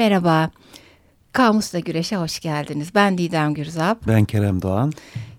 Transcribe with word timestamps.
Merhaba. 0.00 0.50
Kamusla 1.32 1.78
Güreş'e 1.78 2.16
hoş 2.16 2.40
geldiniz. 2.40 2.94
Ben 2.94 3.18
Didem 3.18 3.54
Gürzap. 3.54 4.06
Ben 4.06 4.24
Kerem 4.24 4.62
Doğan. 4.62 4.92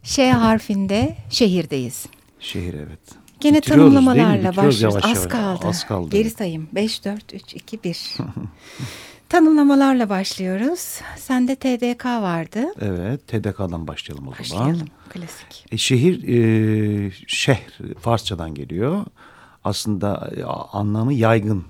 Ş 0.03 0.31
harfinde 0.31 1.15
şehirdeyiz. 1.29 2.05
Şehir 2.39 2.73
evet. 2.73 2.99
Gene 3.39 3.57
Bitiriyoruz, 3.57 3.93
tanımlamalarla 3.93 4.49
başlıyoruz. 4.49 4.81
yavaş 4.81 5.05
Az 5.05 5.17
yavaş. 5.17 5.31
kaldı. 5.31 5.67
Az 5.67 5.87
kaldı. 5.87 6.09
Geri 6.09 6.29
sayayım. 6.29 6.69
5, 6.71 7.05
4, 7.05 7.33
3, 7.33 7.53
2, 7.53 7.83
1. 7.83 8.17
Tanımlamalarla 9.29 10.09
başlıyoruz. 10.09 10.99
Sende 11.17 11.55
TDK 11.55 12.05
vardı. 12.05 12.65
Evet, 12.81 13.27
TDK'dan 13.27 13.87
başlayalım 13.87 14.27
o 14.27 14.43
zaman. 14.43 14.67
Başlayalım. 14.67 14.87
Klasik. 15.09 15.65
E, 15.71 15.77
şehir, 15.77 16.27
e, 16.27 17.11
şehr 17.27 17.79
Farsçadan 17.99 18.53
geliyor. 18.53 19.05
Aslında 19.63 20.31
e, 20.37 20.43
anlamı 20.43 21.13
yaygın. 21.13 21.65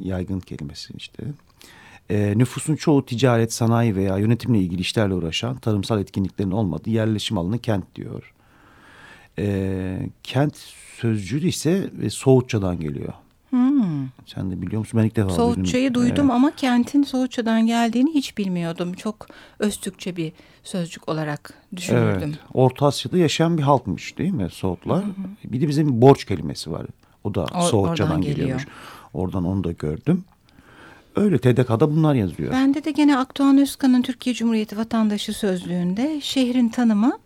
Yaygın 0.00 0.40
kelimesi 0.40 0.92
işte. 0.96 1.22
E, 2.10 2.34
nüfusun 2.38 2.76
çoğu 2.76 3.06
ticaret, 3.06 3.52
sanayi 3.52 3.96
veya 3.96 4.18
yönetimle 4.18 4.58
ilgili 4.58 4.80
işlerle 4.80 5.14
uğraşan 5.14 5.56
tarımsal 5.56 6.00
etkinliklerin 6.00 6.50
olmadığı 6.50 6.90
yerleşim 6.90 7.38
alanı 7.38 7.58
kent 7.58 7.94
diyor. 7.94 8.34
E, 9.38 10.08
kent 10.22 10.56
sözcüğü 10.96 11.46
ise 11.48 11.90
e, 12.02 12.10
Soğutçadan 12.10 12.80
geliyor. 12.80 13.12
Hmm. 13.50 14.08
Sen 14.26 14.50
de 14.50 14.62
biliyor 14.62 14.78
musun? 14.80 15.00
Ben 15.00 15.06
ilk 15.06 15.16
defa. 15.16 15.30
Soğutçayı 15.30 15.94
duydum 15.94 16.24
Evet. 16.24 16.30
ama 16.36 16.52
kentin 16.56 17.02
Soğutça'dan 17.02 17.66
geldiğini 17.66 18.14
hiç 18.14 18.38
bilmiyordum. 18.38 18.92
Çok 18.92 19.26
Öztürkçe 19.58 20.16
bir 20.16 20.32
sözcük 20.62 21.08
olarak 21.08 21.54
düşünürdüm. 21.76 22.28
Evet. 22.28 22.38
Orta 22.54 22.86
Asya'da 22.86 23.18
yaşayan 23.18 23.58
bir 23.58 23.62
halkmış 23.62 24.18
değil 24.18 24.30
mi 24.32 24.48
Soğutlar? 24.52 25.04
Bir 25.44 25.60
de 25.60 25.68
bizim 25.68 26.02
borç 26.02 26.24
kelimesi 26.24 26.72
var. 26.72 26.86
O 27.24 27.34
da 27.34 27.40
Or- 27.44 27.68
Soğutçadan 27.68 28.20
geliyormuş. 28.20 28.64
geliyor. 28.64 28.66
Oradan 29.14 29.44
onu 29.44 29.64
da 29.64 29.72
gördüm. 29.72 30.24
Öyle 31.16 31.38
TDK'da 31.38 31.90
bunlar 31.90 32.14
yazıyor. 32.14 32.52
Bende 32.52 32.84
de 32.84 32.90
gene 32.90 33.18
Akdoğan 33.18 33.58
Özkan'ın 33.58 34.02
Türkiye 34.02 34.34
Cumhuriyeti 34.34 34.76
Vatandaşı 34.76 35.32
Sözlüğü'nde 35.32 36.20
şehrin 36.20 36.68
tanımı 36.68 37.18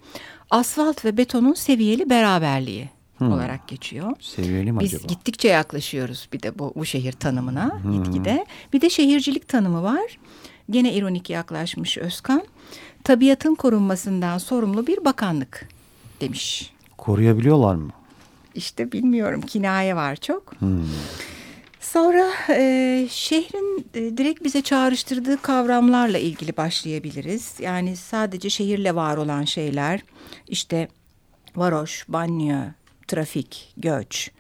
asfalt 0.50 1.04
ve 1.04 1.16
betonun 1.16 1.54
seviyeli 1.54 2.10
beraberliği 2.10 2.88
olarak 3.20 3.68
geçiyor. 3.68 4.12
Seviyeli 4.20 4.72
mi 4.72 4.80
Biz 4.80 4.94
acaba? 4.94 5.06
gittikçe 5.08 5.48
yaklaşıyoruz 5.48 6.28
bir 6.32 6.42
de 6.42 6.58
bu, 6.58 6.72
bu 6.76 6.84
şehir 6.84 7.12
tanımına 7.12 7.80
gitgide. 7.92 8.46
Bir 8.72 8.80
de 8.80 8.90
şehircilik 8.90 9.48
tanımı 9.48 9.82
var. 9.82 10.18
Gene 10.70 10.94
ironik 10.94 11.30
yaklaşmış 11.30 11.98
Özkan. 11.98 12.42
Tabiatın 13.04 13.54
korunmasından 13.54 14.38
sorumlu 14.38 14.86
bir 14.86 15.04
bakanlık 15.04 15.68
demiş. 16.20 16.72
Koruyabiliyorlar 16.98 17.74
mı? 17.74 17.90
İşte 18.54 18.92
bilmiyorum 18.92 19.40
kinaye 19.40 19.96
var 19.96 20.16
çok. 20.16 20.52
Sonra 21.92 22.30
e, 22.50 23.06
şehrin 23.10 23.86
e, 23.94 24.16
direkt 24.16 24.44
bize 24.44 24.62
çağrıştırdığı 24.62 25.42
kavramlarla 25.42 26.18
ilgili 26.18 26.56
başlayabiliriz. 26.56 27.54
Yani 27.60 27.96
sadece 27.96 28.50
şehirle 28.50 28.94
var 28.94 29.16
olan 29.16 29.44
şeyler 29.44 30.00
işte 30.48 30.88
varoş, 31.56 32.04
banyo, 32.08 32.58
trafik, 33.08 33.72
göç, 33.76 34.30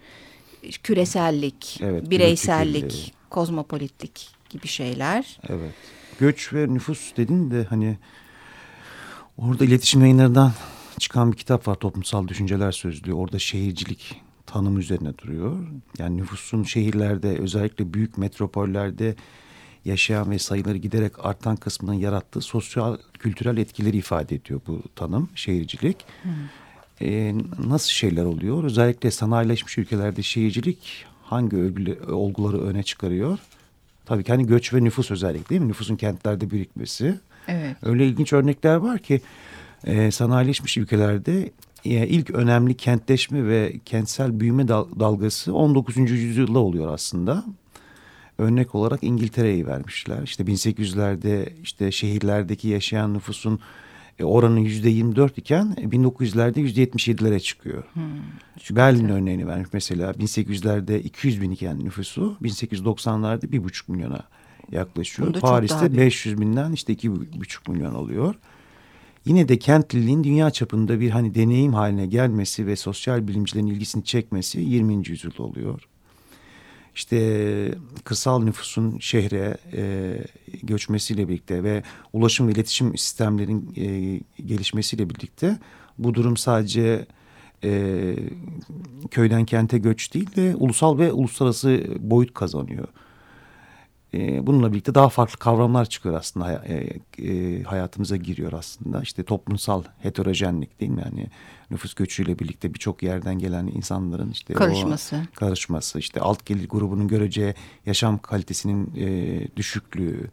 küresellik, 0.82 1.80
Evet, 1.82 2.10
bireysellik, 2.10 2.90
kirliliği. 2.90 3.12
kozmopolitlik 3.30 4.28
gibi 4.50 4.66
şeyler. 4.68 5.38
Evet. 5.48 5.74
Göç 6.18 6.52
ve 6.52 6.74
nüfus 6.74 7.16
dedin 7.16 7.50
de 7.50 7.64
hani 7.64 7.98
orada 9.38 9.64
iletişim 9.64 10.00
yayınlarından 10.00 10.52
çıkan 10.98 11.32
bir 11.32 11.36
kitap 11.36 11.68
var 11.68 11.74
Toplumsal 11.74 12.28
Düşünceler 12.28 12.72
Sözlüğü. 12.72 13.14
Orada 13.14 13.38
şehircilik 13.38 14.27
tanımı 14.48 14.80
üzerine 14.80 15.18
duruyor. 15.18 15.56
Yani 15.98 16.16
nüfusun 16.16 16.62
şehirlerde 16.62 17.38
özellikle 17.38 17.94
büyük 17.94 18.18
metropollerde 18.18 19.14
yaşayan 19.84 20.30
ve 20.30 20.38
sayıları 20.38 20.76
giderek 20.76 21.12
artan 21.26 21.56
kısmının 21.56 21.94
yarattığı 21.94 22.40
sosyal 22.40 22.96
kültürel 23.18 23.56
etkileri 23.56 23.96
ifade 23.96 24.34
ediyor 24.34 24.60
bu 24.66 24.82
tanım 24.96 25.28
şehircilik. 25.34 25.96
Ee, 27.02 27.34
nasıl 27.66 27.90
şeyler 27.90 28.24
oluyor? 28.24 28.64
Özellikle 28.64 29.10
sanayileşmiş 29.10 29.78
ülkelerde 29.78 30.22
şehircilik 30.22 31.04
hangi 31.22 31.56
övgülü- 31.56 32.10
olguları 32.10 32.60
öne 32.62 32.82
çıkarıyor? 32.82 33.38
Tabii 34.06 34.24
ki 34.24 34.32
hani 34.32 34.46
göç 34.46 34.74
ve 34.74 34.84
nüfus 34.84 35.10
özellikle 35.10 35.48
değil 35.48 35.60
mi? 35.60 35.68
Nüfusun 35.68 35.96
kentlerde 35.96 36.50
birikmesi. 36.50 37.18
Evet. 37.48 37.76
Öyle 37.82 38.06
ilginç 38.06 38.32
örnekler 38.32 38.74
var 38.76 38.98
ki 38.98 39.20
e, 39.84 40.10
sanayileşmiş 40.10 40.76
ülkelerde 40.76 41.50
ilk 41.84 42.30
önemli 42.30 42.74
kentleşme 42.74 43.46
ve 43.46 43.72
kentsel 43.84 44.40
büyüme 44.40 44.68
dal- 44.68 45.00
dalgası 45.00 45.54
19. 45.54 45.96
yüzyılda 45.96 46.58
oluyor 46.58 46.94
aslında. 46.94 47.44
Örnek 48.38 48.74
olarak 48.74 49.02
İngiltere'yi 49.02 49.66
vermişler. 49.66 50.22
İşte 50.22 50.44
1800'lerde 50.44 51.52
işte 51.62 51.92
şehirlerdeki 51.92 52.68
yaşayan 52.68 53.14
nüfusun 53.14 53.60
e, 54.18 54.24
oranı 54.24 54.60
yüzde 54.60 54.90
24 54.90 55.38
iken 55.38 55.74
e, 55.76 55.82
1900'lerde 55.82 56.60
yüzde 56.60 56.84
77'lere 56.84 57.40
çıkıyor. 57.40 57.84
Berlin 58.70 59.08
örneğini 59.08 59.46
vermiş 59.46 59.68
mesela 59.72 60.10
1800'lerde 60.10 61.00
200 61.00 61.40
bin 61.40 61.50
iken 61.50 61.84
nüfusu 61.84 62.36
1890'larda 62.42 63.46
1,5 63.46 63.92
milyona 63.92 64.22
yaklaşıyor. 64.72 65.32
Paris'te 65.32 65.80
büyük. 65.80 65.92
500 65.92 66.06
500 66.06 66.40
binden 66.40 66.72
işte 66.72 66.92
2,5 66.92 67.70
milyon 67.70 67.94
oluyor. 67.94 68.34
Yine 69.28 69.48
de 69.48 69.58
kentliliğin 69.58 70.24
dünya 70.24 70.50
çapında 70.50 71.00
bir 71.00 71.10
hani 71.10 71.34
deneyim 71.34 71.74
haline 71.74 72.06
gelmesi 72.06 72.66
ve 72.66 72.76
sosyal 72.76 73.28
bilimcilerin 73.28 73.66
ilgisini 73.66 74.04
çekmesi 74.04 74.60
20. 74.60 75.08
yüzyılda 75.08 75.42
oluyor. 75.42 75.88
İşte 76.94 77.74
kırsal 78.04 78.42
nüfusun 78.42 78.98
şehre 78.98 79.56
e, 79.72 80.14
göçmesiyle 80.62 81.28
birlikte 81.28 81.62
ve 81.62 81.82
ulaşım 82.12 82.48
ve 82.48 82.52
iletişim 82.52 82.98
sistemlerin 82.98 83.72
e, 83.76 84.20
gelişmesiyle 84.46 85.10
birlikte 85.10 85.58
bu 85.98 86.14
durum 86.14 86.36
sadece 86.36 87.06
e, 87.64 88.14
köyden 89.10 89.44
kente 89.44 89.78
göç 89.78 90.14
değil 90.14 90.36
de 90.36 90.56
ulusal 90.56 90.98
ve 90.98 91.12
uluslararası 91.12 91.86
boyut 91.98 92.34
kazanıyor. 92.34 92.88
E, 94.14 94.46
bununla 94.46 94.72
birlikte 94.72 94.94
daha 94.94 95.08
farklı 95.08 95.38
kavramlar 95.38 95.84
çıkıyor 95.84 96.14
aslında 96.14 96.64
e, 96.68 96.86
e, 97.28 97.62
hayatımıza 97.62 98.16
giriyor 98.16 98.52
aslında. 98.52 99.02
İşte 99.02 99.22
toplumsal 99.22 99.82
heterojenlik 100.02 100.80
değil 100.80 100.90
mi? 100.92 101.02
Yani 101.04 101.26
nüfus 101.70 101.94
göçüyle 101.94 102.38
birlikte 102.38 102.74
birçok 102.74 103.02
yerden 103.02 103.38
gelen 103.38 103.66
insanların 103.66 104.30
işte 104.30 104.54
o- 104.54 104.56
Karışması. 104.58 105.22
karışması, 105.34 105.98
işte 105.98 106.20
alt 106.20 106.46
gelir 106.46 106.68
grubunun 106.68 107.08
göreceği 107.08 107.54
yaşam 107.86 108.18
kalitesinin 108.18 108.92
e, 108.96 109.56
düşüklüğü, 109.56 110.30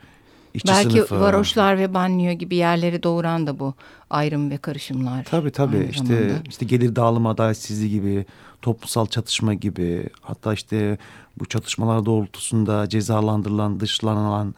işçi 0.56 0.68
Belki 0.68 0.90
sınıfı. 0.92 1.20
varoşlar 1.20 1.78
ve 1.78 1.94
banyo 1.94 2.32
gibi 2.32 2.56
yerleri 2.56 3.04
doğuran 3.04 3.48
da 3.48 3.60
bu 3.60 3.74
ayrım 4.10 4.50
ve 4.50 4.58
karışımlar. 4.58 5.24
Tabii 5.24 5.52
tabii 5.52 5.78
aynı 5.78 5.90
işte 5.90 6.06
zamanda. 6.06 6.44
işte 6.50 6.66
gelir 6.66 6.96
dağılımı 6.96 7.30
adaletsizliği 7.30 7.92
gibi 7.92 8.26
toplumsal 8.62 9.06
çatışma 9.06 9.54
gibi 9.54 10.10
hatta 10.22 10.54
işte 10.54 10.98
bu 11.40 11.46
çatışmalar 11.46 12.06
doğrultusunda 12.06 12.90
cezalandırılan 12.90 13.80
dışlanan 13.80 14.56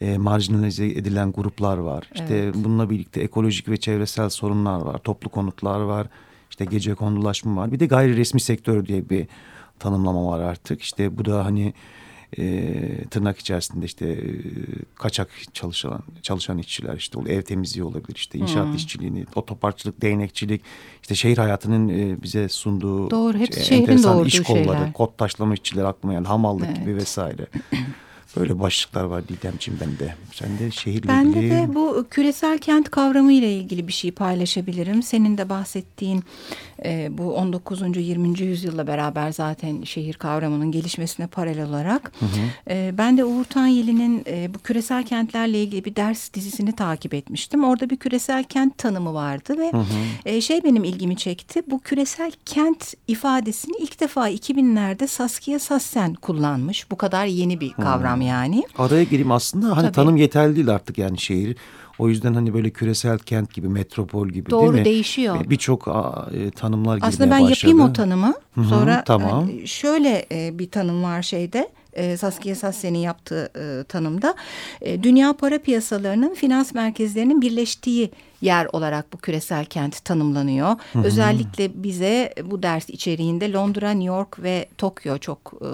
e, 0.00 0.18
marjinalize 0.18 0.86
edilen 0.86 1.32
gruplar 1.32 1.76
var. 1.78 2.10
İşte 2.14 2.34
Evet. 2.34 2.54
bununla 2.54 2.90
birlikte 2.90 3.20
ekolojik 3.20 3.68
ve 3.68 3.76
çevresel 3.76 4.28
sorunlar 4.30 4.80
var. 4.80 4.98
Toplu 4.98 5.28
konutlar 5.28 5.80
var. 5.80 6.06
işte 6.50 6.64
gece 6.64 6.94
kondulaşma 6.94 7.56
var. 7.62 7.72
Bir 7.72 7.80
de 7.80 7.86
gayri 7.86 8.16
resmi 8.16 8.40
sektör 8.40 8.86
diye 8.86 9.10
bir 9.10 9.26
tanımlama 9.78 10.26
var 10.26 10.40
artık. 10.40 10.82
İşte 10.82 11.18
bu 11.18 11.24
da 11.24 11.44
hani 11.44 11.74
e, 12.38 13.04
tırnak 13.10 13.38
içerisinde 13.38 13.84
işte 13.86 14.08
e, 14.08 14.20
kaçak 14.94 15.30
çalışan 15.52 16.02
çalışan 16.22 16.58
işçiler 16.58 16.96
işte 16.96 17.18
o 17.18 17.26
ev 17.26 17.42
temizliği 17.42 17.84
olabilir 17.84 18.16
işte 18.16 18.38
inşaat 18.38 18.66
Hmm. 18.68 18.74
işçiliğini 18.76 19.24
otoparkçılık 19.34 20.02
değnekçilik 20.02 20.62
işte 21.02 21.14
şehir 21.14 21.38
hayatının 21.38 21.88
e, 21.88 22.22
bize 22.22 22.48
sunduğu 22.48 23.10
Doğru, 23.10 23.38
hepsi 23.38 23.60
e, 23.60 23.64
şehrin 23.64 23.80
enteresan 23.80 24.24
iş 24.24 24.40
kolları 24.42 24.64
şeyler. 24.78 24.92
kod 24.92 25.16
taşlama 25.18 25.54
işçileri 25.54 25.86
aklıma 25.86 26.12
geldi 26.14 26.28
hamallık 26.28 26.66
Evet. 26.66 26.76
gibi 26.80 26.96
vesaire 26.96 27.46
böyle 28.36 28.60
başlıklar 28.60 29.04
var 29.04 29.28
Didemciğim 29.28 29.80
bende 29.80 30.14
sen 30.32 30.58
de 30.58 30.70
şehirle 30.70 31.08
Ben 31.08 31.34
de, 31.34 31.38
ilgili 31.38 31.50
de 31.50 31.74
bu 31.74 32.06
küresel 32.10 32.58
kent 32.58 32.90
kavramı 32.90 33.32
ile 33.32 33.52
ilgili 33.52 33.88
bir 33.88 33.92
şey 33.92 34.10
paylaşabilirim. 34.10 35.02
Senin 35.02 35.38
de 35.38 35.48
bahsettiğin 35.48 36.24
e, 36.84 37.18
bu 37.18 37.34
19. 37.34 37.96
20. 37.96 38.40
yüzyılla 38.40 38.86
beraber 38.86 39.32
zaten 39.32 39.82
şehir 39.82 40.14
kavramının 40.14 40.72
gelişmesine 40.72 41.26
paralel 41.26 41.68
olarak. 41.68 42.12
E, 42.70 42.94
ben 42.98 43.18
de 43.18 43.24
Uğur 43.24 43.44
Tanyeli'nin 43.44 44.24
e, 44.26 44.54
bu 44.54 44.58
küresel 44.58 45.04
kentlerle 45.04 45.62
ilgili 45.62 45.84
bir 45.84 45.96
ders 45.96 46.32
dizisini 46.34 46.76
takip 46.76 47.14
etmiştim. 47.14 47.64
Orada 47.64 47.90
bir 47.90 47.96
küresel 47.96 48.44
kent 48.44 48.78
tanımı 48.78 49.14
vardı 49.14 49.58
ve 49.58 49.72
e, 50.24 50.40
şey 50.40 50.64
benim 50.64 50.84
ilgimi 50.84 51.16
çekti. 51.16 51.62
Bu 51.66 51.80
küresel 51.80 52.32
kent 52.44 52.94
ifadesini 53.08 53.76
ilk 53.80 54.00
defa 54.00 54.30
2000'lerde 54.30 55.06
Saskia 55.06 55.58
Sassen 55.58 56.14
kullanmış. 56.14 56.90
Bu 56.90 56.96
kadar 56.96 57.26
yeni 57.26 57.60
bir 57.60 57.72
kavram 57.72 58.19
yani. 58.20 58.64
araya 58.78 59.04
gireyim 59.04 59.32
aslında 59.32 59.76
hani 59.76 59.82
Tabii. 59.82 59.92
tanım 59.92 60.16
yeterli 60.16 60.56
değil 60.56 60.68
artık 60.68 60.98
yani 60.98 61.18
şehir 61.18 61.56
O 61.98 62.08
yüzden 62.08 62.34
hani 62.34 62.54
böyle 62.54 62.70
küresel 62.70 63.18
kent 63.18 63.54
gibi, 63.54 63.68
metropol 63.68 64.28
gibi 64.28 64.50
Doğru, 64.50 64.60
değil 64.62 64.72
mi? 64.72 64.84
değişiyor. 64.84 65.50
Birçok 65.50 65.88
e, 65.88 66.50
tanımlar 66.50 66.96
girmeye 66.96 67.08
Aslında 67.08 67.30
ben 67.30 67.42
başladı. 67.44 67.70
yapayım 67.70 67.90
o 67.90 67.92
tanımı. 67.92 68.34
Hı 68.54 68.60
hı, 68.60 68.64
Sonra 68.64 69.04
tamam. 69.06 69.48
e, 69.62 69.66
şöyle 69.66 70.26
e, 70.32 70.58
bir 70.58 70.70
tanım 70.70 71.02
var 71.02 71.22
şeyde. 71.22 71.68
E, 71.92 72.16
Saskia 72.16 72.54
Sassen'in 72.54 72.98
yaptığı 72.98 73.50
e, 73.56 73.84
tanımda 73.84 74.34
e, 74.80 75.02
dünya 75.02 75.32
para 75.32 75.58
piyasalarının 75.58 76.34
finans 76.34 76.74
merkezlerinin 76.74 77.42
birleştiği 77.42 78.10
yer 78.40 78.66
olarak 78.72 79.12
bu 79.12 79.16
küresel 79.18 79.64
kent 79.64 80.04
tanımlanıyor. 80.04 80.76
Özellikle 81.04 81.82
bize 81.82 82.34
bu 82.44 82.62
ders 82.62 82.90
içeriğinde 82.90 83.52
Londra, 83.52 83.90
New 83.90 84.14
York 84.14 84.42
ve 84.42 84.68
Tokyo 84.78 85.18
çok 85.18 85.52
e, 85.60 85.68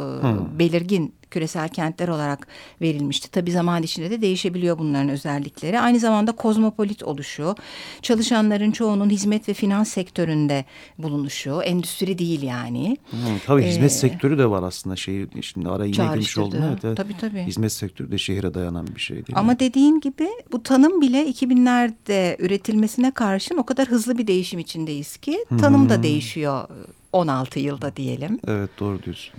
belirgin 0.58 1.14
küresel 1.30 1.68
kentler 1.68 2.08
olarak 2.08 2.46
verilmişti. 2.80 3.30
Tabii 3.30 3.52
zaman 3.52 3.82
içinde 3.82 4.10
de 4.10 4.22
değişebiliyor 4.22 4.78
bunların 4.78 5.08
özellikleri. 5.08 5.80
Aynı 5.80 5.98
zamanda 5.98 6.32
kozmopolit 6.32 7.02
oluşu, 7.02 7.54
çalışanların 8.02 8.70
çoğunun 8.70 9.10
hizmet 9.10 9.48
ve 9.48 9.54
finans 9.54 9.88
sektöründe 9.88 10.64
bulunuşu, 10.98 11.60
endüstri 11.64 12.18
değil 12.18 12.42
yani. 12.42 12.96
Hı, 13.10 13.16
tabii 13.46 13.62
hizmet 13.62 13.90
Ee, 13.90 13.94
sektörü 13.94 14.38
de 14.38 14.50
var 14.50 14.62
aslında 14.62 14.96
şehir. 14.96 15.28
Şimdi 15.42 15.68
girmiş 15.68 15.98
Çağrıştırdı. 16.14 16.46
oldum. 16.46 16.58
Evet, 16.68 16.84
evet. 16.84 16.96
Tabii, 16.96 17.16
tabii. 17.20 17.42
Hizmet 17.42 17.72
sektörü 17.72 18.12
de 18.12 18.18
şehire 18.18 18.54
dayanan 18.54 18.86
bir 18.94 19.00
şey 19.00 19.16
değil 19.16 19.28
mi? 19.28 19.34
Ama 19.38 19.58
dediğin 19.58 20.00
gibi 20.00 20.28
bu 20.52 20.62
tanım 20.62 21.00
bile 21.00 21.30
2000'lerde 21.30 22.42
üretilmesine 22.42 23.10
karşın 23.10 23.56
o 23.56 23.66
kadar 23.66 23.88
hızlı 23.88 24.18
bir 24.18 24.26
değişim 24.26 24.58
içindeyiz 24.58 25.16
ki 25.16 25.44
tanım 25.60 25.88
da 25.88 26.02
değişiyor 26.02 26.68
16 27.12 27.60
yılda 27.60 27.96
diyelim. 27.96 28.38
Evet 28.48 28.70
doğru 28.80 29.02
diyorsun. 29.02 29.34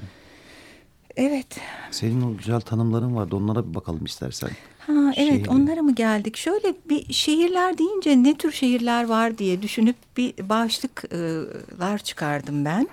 Evet. 1.15 1.59
Senin 1.91 2.21
o 2.21 2.37
güzel 2.37 2.61
tanımların 2.61 3.15
vardı. 3.15 3.35
Onlara 3.35 3.69
bir 3.69 3.75
bakalım 3.75 4.05
istersen. 4.05 4.49
Ha, 4.79 4.93
evet 5.15 5.27
Şehirli. 5.33 5.49
onlara 5.49 5.81
mı 5.81 5.95
geldik? 5.95 6.37
Şöyle 6.37 6.73
bir 6.89 7.13
şehirler 7.13 7.77
deyince 7.77 8.23
ne 8.23 8.33
tür 8.37 8.51
şehirler 8.51 9.03
var 9.07 9.37
diye 9.37 9.61
düşünüp 9.61 9.95
bir 10.17 10.33
başlıklar 10.49 11.97
çıkardım 11.97 12.65
ben. 12.65 12.87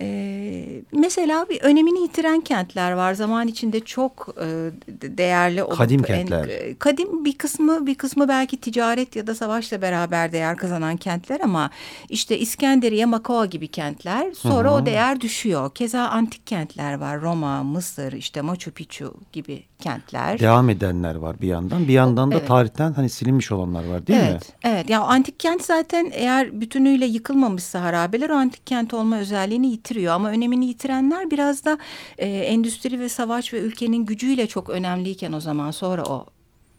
Ee, 0.00 0.80
mesela 0.92 1.46
bir 1.50 1.60
önemini 1.60 2.02
yitiren 2.02 2.40
kentler 2.40 2.92
var. 2.92 3.14
Zaman 3.14 3.48
içinde 3.48 3.80
çok 3.80 4.28
e, 4.40 4.46
değerli 5.18 5.62
olup 5.62 5.78
Kadim 5.78 6.00
en- 6.00 6.04
kentler. 6.06 6.48
e, 6.48 6.74
kadim 6.78 7.24
bir 7.24 7.38
kısmı 7.38 7.86
bir 7.86 7.94
kısmı 7.94 8.28
belki 8.28 8.56
ticaret 8.56 9.16
ya 9.16 9.26
da 9.26 9.34
savaşla 9.34 9.82
beraber 9.82 10.32
değer 10.32 10.56
kazanan 10.56 10.96
kentler 10.96 11.40
ama 11.40 11.70
işte 12.08 12.38
İskenderiye, 12.38 13.04
Makao 13.06 13.46
gibi 13.46 13.68
kentler 13.68 14.32
sonra 14.32 14.74
o 14.74 14.86
değer 14.86 15.20
düşüyor. 15.20 15.74
Keza 15.74 16.00
antik 16.00 16.46
kentler 16.46 16.94
var. 16.94 17.20
Roma, 17.20 17.62
Mısır, 17.62 18.12
işte 18.12 18.40
Machu 18.40 18.70
Picchu 18.70 19.14
gibi 19.32 19.62
kentler. 19.78 20.38
Devam 20.38 20.70
edenler 20.70 21.14
var 21.14 21.27
bir 21.40 21.48
yandan. 21.48 21.88
Bir 21.88 21.92
yandan 21.92 22.30
da 22.32 22.38
Evet. 22.38 22.48
tarihten 22.48 22.92
hani 22.92 23.08
silinmiş 23.08 23.52
olanlar 23.52 23.84
var 23.84 24.06
değil 24.06 24.20
mi? 24.20 24.26
evet, 24.30 24.52
evet. 24.62 24.90
Ya 24.90 25.00
antik 25.02 25.40
kent 25.40 25.62
zaten 25.64 26.10
eğer 26.14 26.60
bütünüyle 26.60 27.06
yıkılmamışsa 27.06 27.82
harabeler 27.82 28.30
o 28.30 28.34
antik 28.34 28.66
kent 28.66 28.94
olma 28.94 29.18
özelliğini 29.18 29.66
yitiriyor. 29.70 30.14
Ama 30.14 30.28
önemini 30.28 30.66
yitirenler 30.66 31.30
biraz 31.30 31.64
da 31.64 31.78
e, 32.18 32.26
endüstri 32.28 33.00
ve 33.00 33.08
savaş 33.08 33.52
ve 33.52 33.58
ülkenin 33.60 34.04
gücüyle 34.06 34.46
çok 34.46 34.70
önemliyken 34.70 35.32
o 35.32 35.40
zaman 35.40 35.70
sonra 35.70 36.04
o 36.04 36.26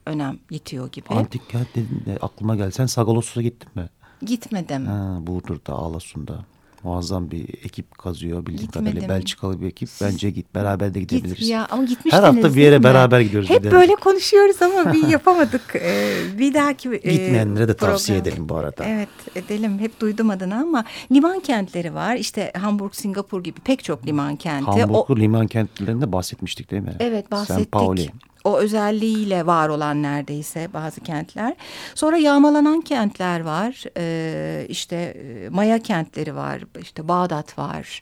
önem 0.06 0.40
yitiyor 0.52 0.92
gibi. 0.92 1.06
Antik 1.10 1.50
kent 1.50 1.68
dediğinde 1.75 2.18
aklıma 2.22 2.56
gelsen 2.56 2.86
Sagaloss'a 2.86 3.42
gittin 3.42 3.69
mi? 3.75 3.90
Gitmedim. 4.22 4.86
Ha, 4.86 5.18
Burdur'da, 5.22 5.74
Ağlasun'da. 5.74 6.40
Muazzam 6.84 7.31
bir 7.31 7.50
ekip 7.64 7.98
kazıyor 7.98 8.42
bildiğim 8.46 8.62
Gitmedim. 8.62 8.92
kadarıyla. 8.92 9.16
Belçikalı 9.16 9.62
bir 9.62 9.68
ekip. 9.68 9.90
Bence 10.02 10.30
git. 10.30 10.56
Beraber 10.56 10.94
de 10.94 11.00
Git 11.00 11.10
gidebiliriz. 11.10 11.50
ya 11.50 11.68
ama 11.70 11.84
Her 12.12 12.24
hafta 12.24 12.56
bir 12.56 12.62
yere 12.62 12.84
beraber 12.84 13.20
gidiyoruz. 13.22 13.50
Hep 13.50 13.72
böyle 13.72 13.96
konuşuyoruz 13.96 14.62
ama 14.62 14.94
bir 14.94 15.08
yapamadık. 15.08 15.76
Ee, 15.76 16.14
bir 16.38 16.54
dahaki 16.54 16.90
e, 16.90 17.12
Gitmeyenlere 17.12 17.68
de 17.68 17.74
tavsiye 17.78 18.18
program- 18.20 18.31
edelim 18.34 18.50
bu 18.50 18.56
arada. 18.56 18.86
Evet 18.86 19.10
edelim. 19.36 19.80
Hep 19.80 20.00
duydum 20.00 20.30
adını 20.30 20.56
ama 20.62 20.86
liman 21.12 21.40
kentleri 21.40 21.94
var. 21.94 22.16
İşte 22.16 22.52
Hamburg, 22.62 22.94
Singapur 22.94 23.44
gibi 23.44 23.60
pek 23.60 23.84
çok 23.84 24.08
liman 24.08 24.36
kenti. 24.36 24.70
O- 24.72 24.80
Hamburg'lu 24.81 25.18
liman 25.18 25.48
kentlerinde 25.48 26.12
bahsetmiştik 26.12 26.72
değil 26.72 26.84
mi? 26.84 26.96
Evet 27.00 27.31
bahsettik. 27.31 27.66
St. 27.66 27.72
Pauli. 27.72 28.10
O 28.44 28.58
özelliğiyle 28.58 29.46
var 29.46 29.70
olan 29.70 30.04
neredeyse 30.04 30.68
bazı 30.74 31.02
kentler. 31.02 31.54
Sonra 31.96 32.18
yağmalanan 32.18 32.82
kentler 32.82 33.40
var. 33.40 33.84
Ee, 33.98 34.66
işte 34.70 34.96
e, 34.96 35.50
Maya 35.50 35.80
kentleri 35.80 36.36
var. 36.36 36.62
İşte 36.82 37.08
Bağdat 37.08 37.58
var. 37.60 38.02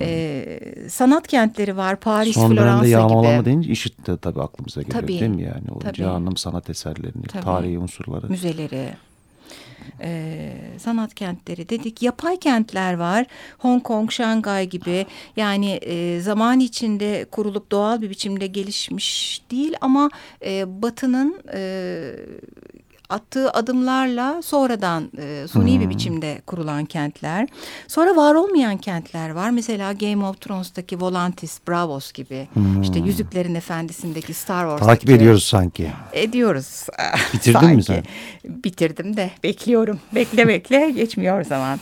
Ee, 0.00 0.58
sanat 0.88 1.26
kentleri 1.28 1.76
var. 1.76 1.96
Paris, 2.00 2.36
Hmm. 2.36 2.42
Son 2.42 2.50
Floransa 2.56 2.86
yağmalama 2.86 3.34
gibi. 3.36 3.44
deyince 3.44 3.70
IŞİD 3.70 4.06
de 4.06 4.16
tabii 4.16 4.40
aklımıza 4.42 4.82
geliyor 4.82 5.00
Tabii, 5.00 5.20
değil 5.20 5.30
mi 5.30 5.42
yani? 5.42 5.70
O 5.70 5.78
tabii. 5.78 5.94
Cahanım 5.94 6.36
sanat 6.36 6.70
eserlerini, 6.70 7.22
Tabii. 7.26 7.44
tarihi 7.44 7.78
unsurları. 7.78 8.26
müzeleri, 8.28 8.88
e, 10.02 10.52
sanat 10.78 11.14
kentleri 11.14 11.68
dedik. 11.68 12.02
Yapay 12.02 12.36
kentler 12.36 12.94
var. 12.94 13.26
Hong 13.58 13.82
Kong, 13.82 14.10
Şangay 14.10 14.68
gibi. 14.68 15.06
Yani 15.36 15.70
e, 15.72 16.20
zaman 16.20 16.60
içinde 16.60 17.26
kurulup 17.30 17.70
doğal 17.70 18.02
bir 18.02 18.10
biçimde 18.10 18.46
gelişmiş 18.46 19.42
değil 19.50 19.74
ama 19.80 20.10
e, 20.44 20.82
Batı'nın 20.82 21.42
e, 21.54 21.60
attığı 23.08 23.50
adımlarla 23.50 24.42
sonradan 24.42 25.10
e, 25.18 25.46
suni 25.48 25.80
bir 25.80 25.88
biçimde 25.90 26.40
kurulan 26.46 26.84
kentler. 26.84 27.48
Sonra 27.88 28.16
var 28.16 28.34
olmayan 28.34 28.76
kentler 28.76 29.30
var. 29.30 29.50
Mesela 29.50 29.92
Game 29.92 30.24
of 30.26 30.40
Thrones'taki 30.40 31.00
Volantis, 31.00 31.58
Bravos 31.68 32.12
gibi. 32.12 32.48
İşte 32.82 32.98
Yüzüklerin 32.98 33.54
Efendisi'ndeki 33.54 34.34
Star 34.34 34.64
Wars'taki. 34.64 34.86
Takip 34.86 35.10
ediyoruz 35.10 35.44
sanki. 35.44 35.90
Ediyoruz. 36.12 36.86
Bitirdin 37.34 37.70
mi 37.76 37.82
sen? 37.84 38.04
Bitirdim 38.44 39.16
de 39.16 39.30
bekliyorum. 39.42 40.00
Bekle 40.14 40.48
bekle 40.48 40.90
geçmiyor 40.96 41.44
zaman. 41.44 41.80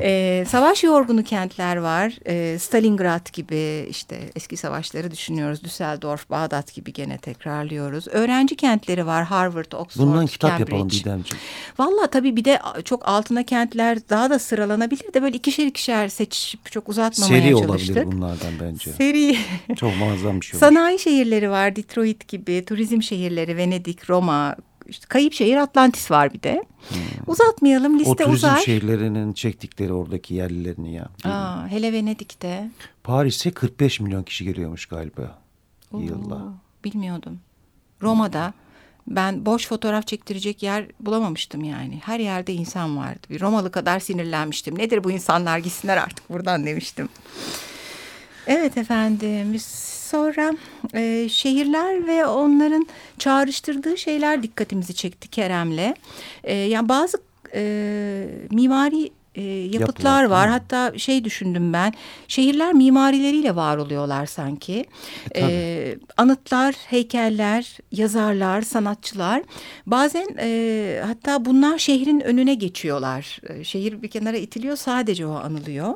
ee, 0.00 0.44
savaş 0.48 0.84
yorgunu 0.84 1.24
kentler 1.24 1.76
var. 1.76 2.12
Ee, 2.26 2.58
Stalingrad 2.58 3.32
gibi 3.32 3.86
işte 3.90 4.18
eski 4.36 4.56
savaşları 4.56 5.10
düşünüyoruz. 5.10 5.64
Düsseldorf, 5.64 6.30
Bağdat 6.30 6.74
gibi 6.74 6.92
gene 6.92 7.18
tekrarlıyoruz. 7.18 8.08
Öğrenci 8.08 8.56
kentleri 8.56 9.06
var. 9.06 9.24
Harvard, 9.24 9.72
Oxford, 9.72 10.02
Bundan 10.06 10.26
kitap. 10.26 10.67
Yapalım 10.72 10.90
Didemciğim. 10.90 11.42
Valla 11.78 12.06
tabii 12.06 12.36
bir 12.36 12.44
de 12.44 12.60
çok 12.84 13.08
altına 13.08 13.42
kentler 13.42 13.98
daha 14.08 14.30
da 14.30 14.38
sıralanabilir 14.38 15.14
de 15.14 15.22
böyle 15.22 15.36
ikişer 15.36 15.66
ikişer 15.66 16.08
seçip 16.08 16.72
çok 16.72 16.88
uzatmamaya 16.88 17.40
Seri 17.42 17.50
çalıştık. 17.52 17.96
olabilir 17.96 18.16
bunlardan 18.16 18.52
bence. 18.62 18.92
Seri. 18.92 19.36
Çok 19.76 19.96
muazzam 19.96 20.40
bir 20.40 20.46
şey 20.46 20.56
olur. 20.58 20.66
Sanayi 20.66 20.98
şehirleri 20.98 21.50
var. 21.50 21.76
Detroit 21.76 22.28
gibi, 22.28 22.64
turizm 22.64 23.02
şehirleri, 23.02 23.56
Venedik, 23.56 24.10
Roma, 24.10 24.56
işte 24.88 25.06
kayıp 25.08 25.32
şehir 25.32 25.56
Atlantis 25.56 26.10
var 26.10 26.32
bir 26.34 26.42
de. 26.42 26.64
Uzatmayalım 27.26 27.92
Hmm. 27.92 27.98
O 27.98 28.00
liste 28.00 28.24
turizm 28.24 28.32
uzar. 28.46 28.56
şehirlerinin 28.58 29.32
çektikleri 29.32 29.92
oradaki 29.92 30.34
yerlilerini 30.34 30.94
ya. 30.94 31.08
Aa, 31.24 31.68
hele 31.68 31.92
Venedik'te. 31.92 32.70
Paris'e 33.04 33.50
45 33.50 34.00
milyon 34.00 34.22
kişi 34.22 34.44
geliyormuş 34.44 34.86
galiba. 34.86 35.38
Oo, 35.92 36.00
Bilmiyordum. 36.84 37.40
Roma'da 38.02 38.54
ben 39.10 39.46
boş 39.46 39.66
fotoğraf 39.66 40.06
çektirecek 40.06 40.62
yer 40.62 40.86
bulamamıştım 41.00 41.64
yani. 41.64 42.00
Her 42.04 42.20
yerde 42.20 42.52
insan 42.52 42.96
vardı. 42.96 43.20
Bir 43.30 43.40
Romalı 43.40 43.70
kadar 43.70 44.00
sinirlenmiştim. 44.00 44.78
Nedir 44.78 45.04
bu 45.04 45.10
insanlar 45.10 45.58
gitsinler 45.58 45.96
artık 45.96 46.30
buradan 46.30 46.66
demiştim. 46.66 47.08
Evet 48.46 48.76
efendim. 48.76 49.58
Sonra 50.10 50.52
e, 50.94 51.28
şehirler 51.28 52.06
ve 52.06 52.26
onların 52.26 52.86
çağrıştırdığı 53.18 53.98
şeyler 53.98 54.42
dikkatimizi 54.42 54.94
çekti 54.94 55.28
Kerem'le. 55.28 55.94
E, 56.44 56.54
yani 56.54 56.88
bazı 56.88 57.18
e, 57.54 58.24
mimari 58.50 59.10
e, 59.38 59.42
yapıtlar 59.42 60.22
Yapılar, 60.22 60.24
var. 60.24 60.48
hı. 60.48 60.52
Hatta 60.52 60.98
şey 60.98 61.24
düşündüm 61.24 61.72
ben. 61.72 61.92
Şehirler 62.28 62.72
mimarileriyle 62.72 63.56
var 63.56 63.76
oluyorlar 63.76 64.26
sanki. 64.26 64.84
E. 65.34 65.40
E, 65.40 65.98
anıtlar, 66.16 66.74
heykeller, 66.74 67.78
yazarlar, 67.92 68.62
sanatçılar. 68.62 69.42
Bazen 69.86 70.26
e, 70.38 71.02
hatta 71.06 71.44
bunlar 71.44 71.78
şehrin 71.78 72.20
önüne 72.20 72.54
geçiyorlar. 72.54 73.40
E, 73.48 73.64
şehir 73.64 74.02
bir 74.02 74.08
kenara 74.08 74.36
itiliyor 74.36 74.76
sadece 74.76 75.26
o 75.26 75.34
anılıyor. 75.34 75.94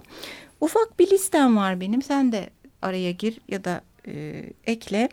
Ufak 0.61 0.99
bir 0.99 1.11
listem 1.11 1.57
var 1.57 1.81
benim. 1.81 2.03
Sen 2.03 2.33
de 2.33 2.51
araya 2.83 3.11
gir 3.11 3.39
ya 3.49 3.65
da 3.65 3.81
e, 4.09 4.45
ekle. 4.67 5.09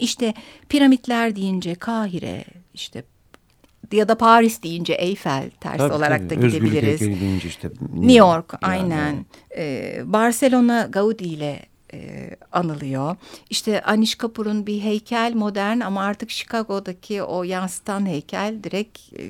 İşte 0.00 0.34
piramitler 0.68 1.36
deyince 1.36 1.74
Kahire, 1.74 2.44
işte 2.74 3.04
ya 3.92 4.08
da 4.08 4.14
Paris 4.14 4.62
deyince 4.62 4.92
Eyfel 4.92 5.50
ters 5.60 5.78
Tabii, 5.78 5.92
olarak 5.92 6.30
tabii. 6.30 6.42
da 6.42 6.46
Özgürlük 6.46 6.72
gidebiliriz. 6.72 7.00
deyince 7.20 7.48
işte 7.48 7.68
New 7.94 8.12
York 8.18 8.52
yani. 8.62 8.72
aynen. 8.74 9.26
Ee, 9.56 10.02
Barcelona 10.04 10.86
Gaudi 10.92 11.24
ile 11.24 11.60
e, 11.92 12.30
anılıyor. 12.52 13.16
İşte 13.50 13.82
Anish 13.82 14.14
Kapoor'un 14.14 14.66
bir 14.66 14.80
heykel 14.82 15.32
modern 15.34 15.80
ama 15.80 16.02
artık 16.02 16.30
Chicago'daki 16.30 17.22
o 17.22 17.42
yansıtan 17.44 18.06
heykel 18.06 18.54
direkt 18.64 18.98
e, 19.18 19.24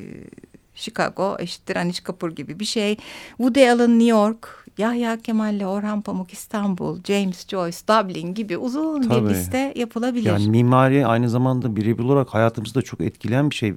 Chicago 0.74 1.36
eşittir 1.38 1.76
Anish 1.76 2.00
Kapoor 2.00 2.30
gibi 2.30 2.60
bir 2.60 2.64
şey. 2.64 2.96
Woody 3.36 3.70
Allen 3.70 3.90
New 3.98 4.10
York, 4.10 4.66
Yahya 4.78 5.22
Kemal 5.22 5.54
ile 5.54 5.66
Orhan 5.66 6.02
Pamuk 6.02 6.32
İstanbul, 6.32 7.02
James 7.04 7.48
Joyce 7.48 7.78
Dublin 7.88 8.34
gibi 8.34 8.58
uzun 8.58 9.02
Tabii. 9.02 9.24
bir 9.24 9.30
liste 9.34 9.72
yapılabilir. 9.76 10.26
Yani 10.26 10.48
mimari 10.48 11.06
aynı 11.06 11.28
zamanda 11.30 11.76
birebir 11.76 12.04
olarak 12.04 12.34
hayatımızı 12.34 12.74
da 12.74 12.82
çok 12.82 13.00
etkileyen 13.00 13.50
bir 13.50 13.54
şey. 13.54 13.74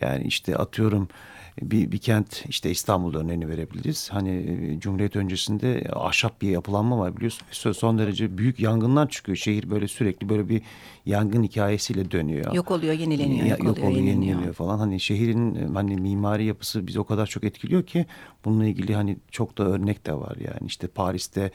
Yani 0.00 0.24
işte 0.24 0.56
atıyorum 0.56 1.08
bir, 1.62 1.92
bir 1.92 1.98
kent 1.98 2.44
işte 2.48 2.70
İstanbul 2.70 3.14
örneğini 3.14 3.48
verebiliriz. 3.48 4.08
Hani 4.12 4.30
e, 4.30 4.80
Cumhuriyet 4.80 5.16
öncesinde 5.16 5.86
ahşap 5.92 6.42
bir 6.42 6.48
yapılanma 6.48 6.98
var 6.98 7.16
biliyorsun. 7.16 7.72
Son 7.72 7.98
derece 7.98 8.38
büyük 8.38 8.60
yangınlar 8.60 9.08
çıkıyor. 9.08 9.36
Şehir 9.36 9.70
böyle 9.70 9.88
sürekli 9.88 10.28
böyle 10.28 10.48
bir 10.48 10.62
yangın 11.06 11.42
hikayesiyle 11.42 12.10
dönüyor. 12.10 12.54
Yok 12.54 12.70
oluyor, 12.70 12.94
yenileniyor. 12.94 13.46
Yok, 13.46 13.64
yok 13.64 13.78
oluyor, 13.78 13.90
yenileniyor. 13.90 14.22
yenileniyor 14.22 14.54
falan. 14.54 14.78
Hani 14.78 15.00
şehrin 15.00 15.74
hani 15.74 15.96
mimari 15.96 16.44
yapısı 16.44 16.86
bizi 16.86 17.00
o 17.00 17.04
kadar 17.04 17.26
çok 17.26 17.44
etkiliyor 17.44 17.86
ki 17.86 18.06
bununla 18.44 18.66
ilgili 18.66 18.94
hani 18.94 19.16
çok 19.30 19.58
da 19.58 19.64
örnek 19.64 20.06
de 20.06 20.14
var 20.14 20.36
yani. 20.36 20.66
işte 20.66 20.86
Paris'te 20.86 21.50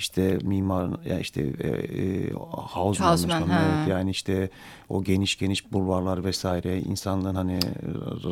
işte 0.00 0.38
mimar 0.42 0.90
yani 1.08 1.20
işte 1.20 1.42
e, 1.42 1.68
e, 1.68 2.32
evet, 3.50 3.88
yani 3.88 4.10
işte 4.10 4.50
o 4.88 5.04
geniş 5.04 5.38
geniş 5.38 5.72
bulvarlar 5.72 6.24
vesaire 6.24 6.80
insanların 6.80 7.34
hani 7.34 7.58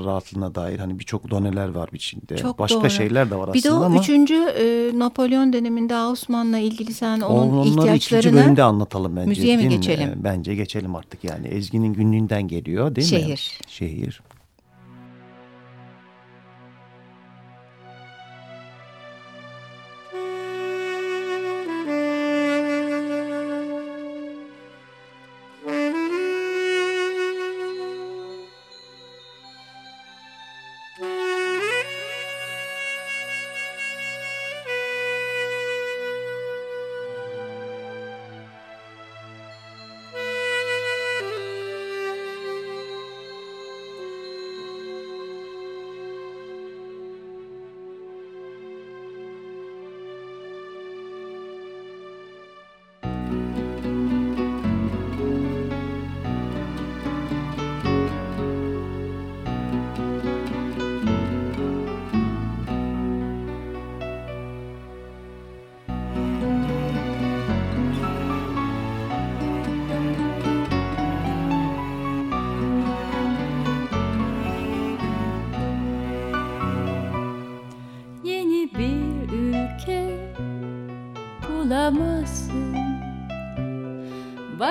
rahatlığına 0.04 0.54
dair 0.54 0.78
hani 0.78 0.98
birçok 0.98 1.30
doneler 1.30 1.68
var 1.68 1.88
içinde. 1.92 2.37
Çok 2.37 2.58
Başka 2.58 2.80
doğru. 2.80 2.90
şeyler 2.90 3.30
de 3.30 3.37
var 3.37 3.52
bir 3.54 3.58
aslında 3.58 3.76
ama. 3.76 3.88
Bir 3.88 3.92
de 3.94 3.98
o 3.98 4.02
üçüncü 4.02 4.34
e, 4.34 4.98
Napolyon 4.98 5.52
döneminde 5.52 5.94
Hausmann'la 5.94 6.58
ilgili 6.58 6.92
sen 6.94 7.20
onun 7.20 7.48
Onları 7.48 7.68
ihtiyaçlarını 7.68 7.96
ikinci 7.96 8.34
bölümde 8.34 8.62
anlatalım 8.62 9.16
bence. 9.16 9.28
Müziğe 9.28 9.56
mi 9.56 9.68
geçelim? 9.68 10.08
Mi? 10.08 10.16
Bence 10.25 10.54
geçelim 10.54 10.96
artık 10.96 11.25
yani. 11.25 11.48
Ezgi'nin 11.48 11.92
günlüğünden 11.92 12.48
geliyor 12.48 12.96
değil 12.96 13.08
Şehir. 13.08 13.30
mi? 13.30 13.37
Şehir. 13.37 13.60
Şehir. 13.68 14.22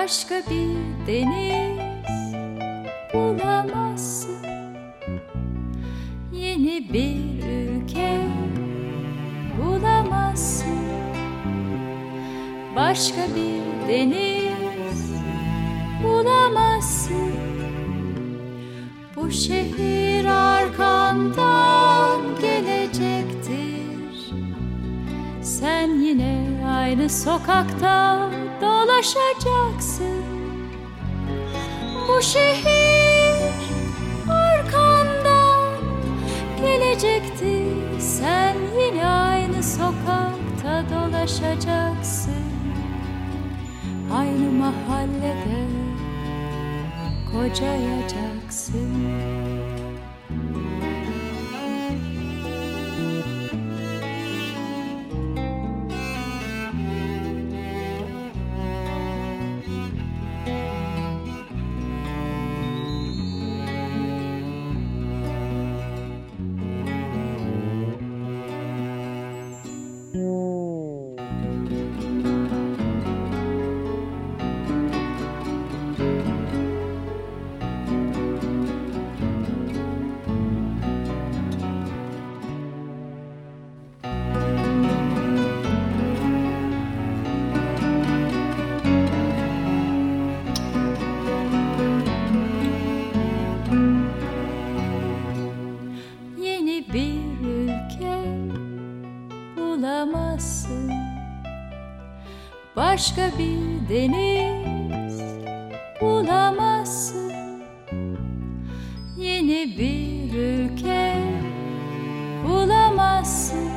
Başka 0.07 0.35
bir 0.35 1.07
deniz 1.07 2.33
bulamazsın. 3.13 4.45
Yeni 6.31 6.93
bir 6.93 7.43
ülke 7.47 8.19
bulamazsın. 9.57 10.79
Başka 12.75 13.21
bir 13.35 13.87
deniz 13.87 14.26
Sen 25.41 25.87
yine 25.87 26.65
aynı 26.67 27.09
sokakta 27.09 28.29
dolaşacaksın. 28.61 30.23
Bu 32.07 32.21
şehir 32.21 33.35
arkandan 34.29 35.77
gelecektir 36.61 37.99
Sen 37.99 38.55
yine 38.79 39.07
aynı 39.07 39.63
sokakta 39.63 40.83
dolaşacaksın. 40.89 42.33
Aynı 44.13 44.51
mahallede 44.51 45.67
kocayacaksın 47.31 49.07
başka 102.97 103.31
bir 103.39 103.89
deniz 103.89 105.21
bulamazsın. 106.01 107.31
Yeni 109.17 109.77
bir 109.77 110.37
ülke 110.37 111.13
bulamazsın. 112.47 113.69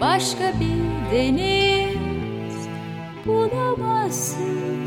Başka 0.00 0.52
bir 0.60 1.16
deniz 1.16 2.68
bulamazsın. 3.26 4.86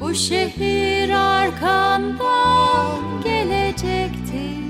Bu 0.00 0.14
şehir 0.14 1.10
arkandan 1.10 3.22
gelecektir. 3.24 4.64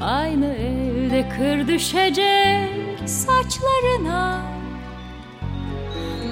Aynı 0.00 0.54
evde 0.54 1.28
kır 1.28 1.68
düşecek 1.68 2.91
saçlarına. 3.06 4.42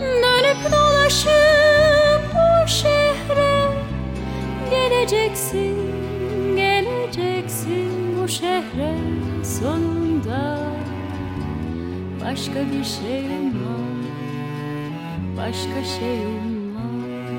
Dönüp 0.00 0.72
dolaşıp 0.72 2.22
bu 2.34 2.68
şehre 2.68 3.70
Geleceksin, 4.70 5.76
geleceksin 6.56 7.90
bu 8.22 8.28
şehre 8.28 8.94
sonunda. 9.44 10.58
Başka 12.24 12.60
bir 12.72 12.84
şeyim 12.84 13.48
var, 13.48 14.06
başka 15.36 15.84
şeyim 15.98 16.74
var. 16.74 17.30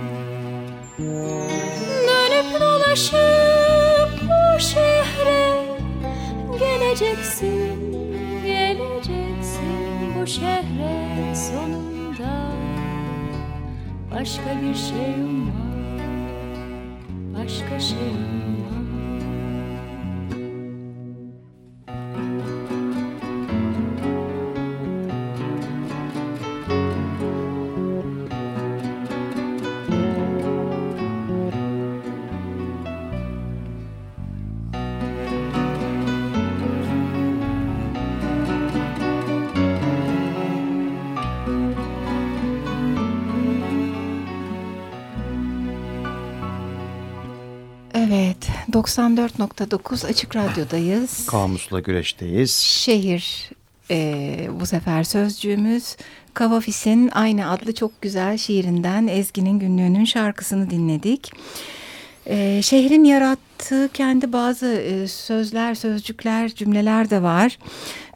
Dönüp 2.07 2.61
dolaşıp 2.61 4.21
bu 4.21 4.59
şehre 4.59 5.61
Geleceksin 6.59 7.80
bu 10.21 10.27
şehre 10.27 11.35
sonunda 11.35 12.51
Başka 14.11 14.61
bir 14.61 14.75
şeyim 14.75 15.47
var 15.47 15.99
Başka 17.37 17.79
şeyim 17.79 18.25
var 18.25 18.30
94.9 48.71 50.07
Açık 50.07 50.35
Radyo'dayız. 50.35 51.25
Kamusla 51.25 51.79
güreşteyiz. 51.79 52.55
Şehir 52.55 53.51
e, 53.91 54.47
bu 54.59 54.65
sefer 54.65 55.03
sözcüğümüz. 55.03 55.95
Kavafis'in 56.33 57.09
aynı 57.13 57.51
adlı 57.51 57.73
çok 57.73 58.01
güzel 58.01 58.37
şiirinden 58.37 59.07
Ezgi'nin 59.07 59.59
günlüğünün 59.59 60.05
şarkısını 60.05 60.69
dinledik. 60.69 61.31
E, 62.25 62.61
şehrin 62.61 63.03
yarattığı 63.03 63.89
kendi 63.93 64.33
bazı 64.33 64.65
e, 64.65 65.07
sözler, 65.07 65.75
sözcükler, 65.75 66.49
cümleler 66.49 67.09
de 67.09 67.21
var. 67.21 67.57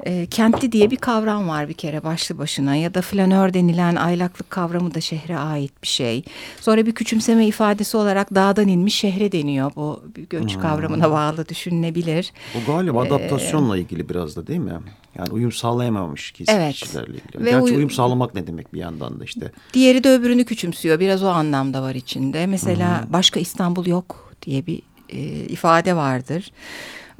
E, 0.03 0.25
kentli 0.25 0.71
diye 0.71 0.91
bir 0.91 0.95
kavram 0.95 1.47
var 1.47 1.69
bir 1.69 1.73
kere 1.73 2.03
başlı 2.03 2.37
başına 2.37 2.75
ya 2.75 2.93
da 2.93 3.01
flanör 3.01 3.53
denilen 3.53 3.95
aylaklık 3.95 4.49
kavramı 4.49 4.93
da 4.93 5.01
şehre 5.01 5.37
ait 5.37 5.71
bir 5.81 5.87
şey. 5.87 6.23
Sonra 6.61 6.85
bir 6.85 6.91
küçümseme 6.91 7.47
ifadesi 7.47 7.97
olarak 7.97 8.35
dağdan 8.35 8.67
inmiş 8.67 8.95
şehre 8.95 9.31
deniyor. 9.31 9.71
Bu 9.75 10.03
göç 10.29 10.55
hmm. 10.55 10.61
kavramına 10.61 11.11
bağlı 11.11 11.49
düşünülebilir. 11.49 12.33
Bu 12.55 12.71
galiba 12.71 13.05
ee, 13.05 13.07
adaptasyonla 13.07 13.77
ilgili 13.77 14.09
biraz 14.09 14.35
da 14.35 14.47
değil 14.47 14.59
mi? 14.59 14.79
Yani 15.17 15.29
uyum 15.29 15.51
sağlayamamış 15.51 16.33
evet. 16.47 16.73
kişilerle 16.73 17.13
ilgili. 17.13 17.45
Ve 17.45 17.49
Gerçi 17.49 17.63
uyum, 17.63 17.77
uyum 17.77 17.89
sağlamak 17.89 18.35
ne 18.35 18.47
demek 18.47 18.73
bir 18.73 18.79
yandan 18.79 19.19
da 19.19 19.23
işte. 19.23 19.51
Diğeri 19.73 20.03
de 20.03 20.09
öbürünü 20.09 20.45
küçümsüyor. 20.45 20.99
Biraz 20.99 21.23
o 21.23 21.27
anlamda 21.27 21.81
var 21.81 21.95
içinde. 21.95 22.47
Mesela 22.47 23.01
hmm. 23.01 23.13
başka 23.13 23.39
İstanbul 23.39 23.85
yok 23.85 24.33
diye 24.41 24.65
bir 24.65 24.81
e, 25.09 25.19
ifade 25.45 25.95
vardır. 25.95 26.51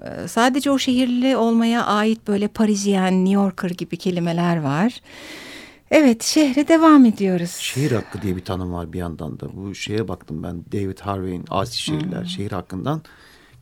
Ee, 0.03 0.27
sadece 0.27 0.71
o 0.71 0.79
şehirli 0.79 1.37
olmaya 1.37 1.85
ait 1.85 2.27
böyle 2.27 2.47
Parisyen, 2.47 3.25
New 3.25 3.33
Yorker 3.33 3.69
gibi 3.69 3.97
kelimeler 3.97 4.61
var. 4.61 5.01
Evet 5.91 6.23
şehre 6.23 6.67
devam 6.67 7.05
ediyoruz. 7.05 7.49
Şehir 7.49 7.91
hakkı 7.91 8.21
diye 8.21 8.35
bir 8.35 8.45
tanım 8.45 8.73
var 8.73 8.93
bir 8.93 8.99
yandan 8.99 9.39
da. 9.39 9.55
Bu 9.55 9.75
şeye 9.75 10.07
baktım 10.07 10.43
ben 10.43 10.63
David 10.71 10.99
Harvey'in 10.99 11.45
Asi 11.49 11.81
Şehirler 11.81 12.19
hmm. 12.19 12.25
Şehir 12.25 12.51
Hakkından 12.51 13.01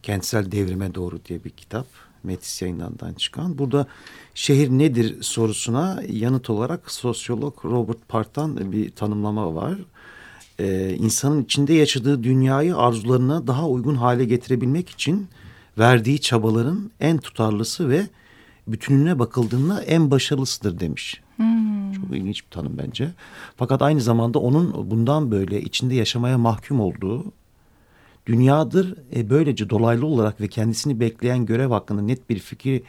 Kentsel 0.04 0.52
Devrime 0.52 0.96
Doğru 0.96 1.26
diye 1.26 1.44
bir 1.44 1.50
kitap. 1.50 1.88
Metis 2.24 2.62
yayınlarından 2.62 3.14
çıkan. 3.14 3.58
Burada 3.58 3.88
şehir 4.36 4.70
nedir 4.70 5.24
sorusuna 5.24 6.04
yanıt 6.10 6.50
olarak 6.50 6.92
sosyolog 6.92 7.66
Robert 7.66 8.08
Park'tan 8.08 8.72
bir 8.72 8.92
tanımlama 8.92 9.56
var. 9.56 9.78
Ee, 10.60 10.96
insanın 11.00 11.44
içinde 11.44 11.74
yaşadığı 11.74 12.24
dünyayı 12.24 12.78
arzularına 12.78 13.48
daha 13.48 13.68
uygun 13.68 13.96
hale 13.96 14.26
getirebilmek 14.26 14.90
için 14.90 15.28
verdiği 15.78 16.22
çabaların 16.22 16.92
en 17.00 17.18
tutarlısı 17.18 17.90
ve 17.90 18.08
bütününe 18.68 19.20
bakıldığında 19.20 19.82
en 19.84 20.12
başarılısıdır 20.12 20.80
demiş. 20.80 21.22
Hmm. 21.36 21.94
Çok 21.94 22.06
ilginç 22.12 22.46
bir 22.46 22.50
tanım 22.50 22.78
bence. 22.78 23.12
Fakat 23.58 23.82
aynı 23.82 24.02
zamanda 24.02 24.40
onun 24.40 24.92
bundan 24.92 25.32
böyle 25.32 25.62
içinde 25.62 25.96
yaşamaya 25.96 26.38
mahkum 26.38 26.80
olduğu 26.80 27.26
dünyadır. 28.26 28.96
E, 29.16 29.30
böylece 29.30 29.70
dolaylı 29.70 30.06
olarak 30.06 30.42
ve 30.42 30.48
kendisini 30.48 31.00
bekleyen 31.00 31.46
görev 31.46 31.70
hakkında 31.70 32.02
net 32.02 32.30
bir 32.30 32.40
fikir 32.40 32.82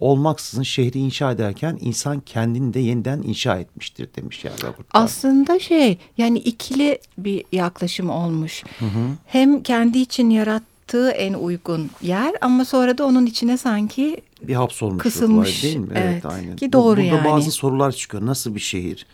olmaksızın 0.00 0.62
şehri 0.62 0.98
inşa 0.98 1.32
ederken 1.32 1.78
insan 1.80 2.20
kendini 2.20 2.74
de 2.74 2.80
yeniden 2.80 3.22
inşa 3.22 3.58
etmiştir 3.58 4.08
demiş 4.16 4.44
ya 4.44 4.52
Robert. 4.62 4.86
Aslında 4.92 5.58
şey 5.58 5.98
yani 6.18 6.38
ikili 6.38 6.98
bir 7.18 7.44
yaklaşım 7.52 8.10
olmuş. 8.10 8.64
Hı 8.78 8.84
hı. 8.84 9.08
Hem 9.26 9.62
kendi 9.62 9.98
için 9.98 10.30
yarat 10.30 10.62
yaptığı 10.92 11.10
en 11.10 11.34
uygun 11.34 11.90
yer 12.02 12.34
ama 12.40 12.64
sonra 12.64 12.98
da 12.98 13.06
onun 13.06 13.26
içine 13.26 13.58
sanki 13.58 14.22
bir 14.42 14.54
hapsolmuş 14.54 15.02
kısılmış 15.02 15.62
değil 15.62 15.76
mi? 15.76 15.88
Evet, 15.90 16.04
evet 16.12 16.26
aynen. 16.26 16.56
Ki 16.56 16.72
doğru 16.72 17.00
Burada 17.00 17.16
yani. 17.16 17.24
bazı 17.24 17.50
sorular 17.50 17.92
çıkıyor. 17.92 18.26
Nasıl 18.26 18.54
bir 18.54 18.60
şehir? 18.60 19.06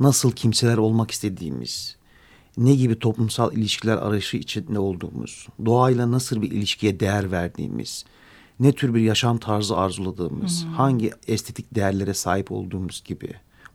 Nasıl 0.00 0.32
kimseler 0.32 0.76
olmak 0.76 1.10
istediğimiz? 1.10 1.96
Ne 2.56 2.74
gibi 2.74 2.98
toplumsal 2.98 3.52
ilişkiler 3.52 3.96
arayışı 3.96 4.36
içinde 4.36 4.78
olduğumuz? 4.78 5.48
Doğayla 5.64 6.10
nasıl 6.10 6.42
bir 6.42 6.50
ilişkiye 6.50 7.00
değer 7.00 7.30
verdiğimiz? 7.30 8.04
Ne 8.60 8.72
tür 8.72 8.94
bir 8.94 9.00
yaşam 9.00 9.38
tarzı 9.38 9.76
arzuladığımız? 9.76 10.64
Hmm. 10.64 10.72
Hangi 10.72 11.12
estetik 11.28 11.74
değerlere 11.74 12.14
sahip 12.14 12.52
olduğumuz 12.52 13.02
gibi? 13.04 13.30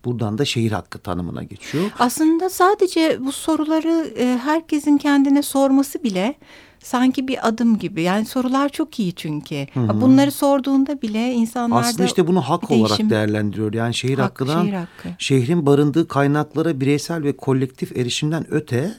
Buradan 0.05 0.37
da 0.37 0.45
şehir 0.45 0.71
hakkı 0.71 0.99
tanımına 0.99 1.43
geçiyor. 1.43 1.83
Aslında 1.99 2.49
sadece 2.49 3.17
bu 3.25 3.31
soruları 3.31 4.13
e, 4.17 4.37
herkesin 4.37 4.97
kendine 4.97 5.41
sorması 5.41 6.03
bile 6.03 6.35
sanki 6.83 7.27
bir 7.27 7.47
adım 7.47 7.79
gibi. 7.79 8.01
Yani 8.01 8.25
sorular 8.25 8.69
çok 8.69 8.99
iyi 8.99 9.13
çünkü. 9.13 9.67
Hı 9.73 9.79
hı. 9.79 10.01
Bunları 10.01 10.31
sorduğunda 10.31 11.01
bile 11.01 11.33
insanlar 11.33 11.81
Aslında 11.81 12.05
işte 12.05 12.27
bunu 12.27 12.41
hak 12.41 12.69
değişim... 12.69 12.85
olarak 12.85 13.09
değerlendiriyor. 13.09 13.73
Yani 13.73 13.93
şehir 13.93 14.17
hak, 14.17 14.25
hakkından 14.25 14.63
şehir 14.63 14.73
hakkı. 14.73 15.09
şehrin 15.17 15.65
barındığı 15.65 16.07
kaynaklara 16.07 16.79
bireysel 16.81 17.23
ve 17.23 17.37
kolektif 17.37 17.97
erişimden 17.97 18.53
öte 18.53 18.93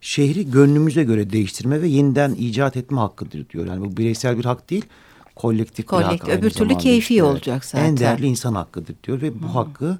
şehri 0.00 0.50
gönlümüze 0.50 1.04
göre 1.04 1.30
değiştirme 1.30 1.82
ve 1.82 1.88
yeniden 1.88 2.34
icat 2.34 2.76
etme 2.76 3.00
hakkıdır 3.00 3.48
diyor. 3.48 3.66
Yani 3.66 3.84
bu 3.84 3.96
bireysel 3.96 4.38
bir 4.38 4.44
hak 4.44 4.70
değil 4.70 4.84
kolektif, 5.34 5.86
kolektif 5.86 6.26
bir 6.26 6.32
hak. 6.32 6.38
Öbür 6.38 6.50
türlü 6.50 6.78
keyfi 6.78 7.14
işte. 7.14 7.24
olacak 7.24 7.64
zaten. 7.64 7.84
En 7.84 7.96
değerli 7.96 8.26
insan 8.26 8.54
hakkıdır 8.54 8.94
diyor 9.04 9.22
ve 9.22 9.42
bu 9.42 9.46
hı. 9.46 9.50
hakkı 9.50 9.98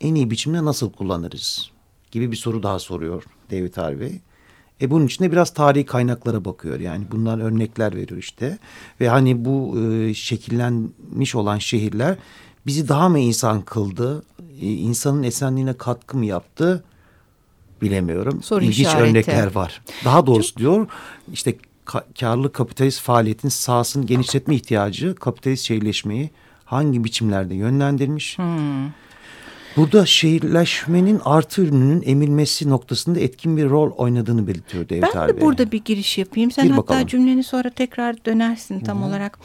en 0.00 0.14
iyi 0.14 0.30
biçimde 0.30 0.64
nasıl 0.64 0.92
kullanırız 0.92 1.70
gibi 2.10 2.32
bir 2.32 2.36
soru 2.36 2.62
daha 2.62 2.78
soruyor 2.78 3.24
David 3.50 3.76
Harvey. 3.76 4.20
E 4.80 4.90
bunun 4.90 5.06
içinde 5.06 5.32
biraz 5.32 5.54
tarihi 5.54 5.86
kaynaklara 5.86 6.44
bakıyor 6.44 6.80
yani 6.80 7.04
bundan 7.10 7.40
örnekler 7.40 7.96
veriyor 7.96 8.20
işte. 8.20 8.58
Ve 9.00 9.08
hani 9.08 9.44
bu 9.44 9.78
e, 9.80 10.14
şekillenmiş 10.14 11.34
olan 11.34 11.58
şehirler 11.58 12.16
bizi 12.66 12.88
daha 12.88 13.08
mı 13.08 13.18
insan 13.18 13.62
kıldı? 13.62 14.22
E, 14.60 14.66
insanın 14.66 15.22
esenliğine 15.22 15.72
katkı 15.72 16.16
mı 16.16 16.26
yaptı? 16.26 16.84
Bilemiyorum. 17.82 18.42
Soru 18.42 18.64
İlginç 18.64 18.78
işareti. 18.78 19.10
örnekler 19.10 19.54
var. 19.54 19.82
Daha 20.04 20.26
doğrusu 20.26 20.48
Çok... 20.50 20.58
diyor 20.58 20.86
işte 21.32 21.54
ka 21.84 22.04
karlı 22.20 22.52
kapitalist 22.52 23.00
faaliyetin 23.00 23.48
sahasını 23.48 24.06
genişletme 24.06 24.54
ihtiyacı 24.54 25.14
kapitalist 25.14 25.64
şehirleşmeyi 25.64 26.30
hangi 26.64 27.04
biçimlerde 27.04 27.54
yönlendirmiş? 27.54 28.38
Hmm. 28.38 28.86
Burada 29.76 30.06
şehirleşmenin 30.06 31.20
artı 31.24 31.62
ürününün 31.62 32.02
emilmesi 32.06 32.70
noktasında 32.70 33.20
etkin 33.20 33.56
bir 33.56 33.70
rol 33.70 33.90
oynadığını 33.90 34.46
belirtiyor 34.46 34.88
Devlet 34.88 35.14
Ben 35.14 35.28
de 35.28 35.40
burada 35.40 35.72
bir 35.72 35.84
giriş 35.84 36.18
yapayım. 36.18 36.50
Sen 36.50 36.64
Gir 36.64 36.70
hatta 36.70 36.82
bakalım. 36.82 37.06
cümleni 37.06 37.42
sonra 37.42 37.70
tekrar 37.70 38.24
dönersin 38.24 38.80
tam 38.80 38.98
Hı 38.98 39.04
-hı. 39.04 39.08
olarak 39.08 39.38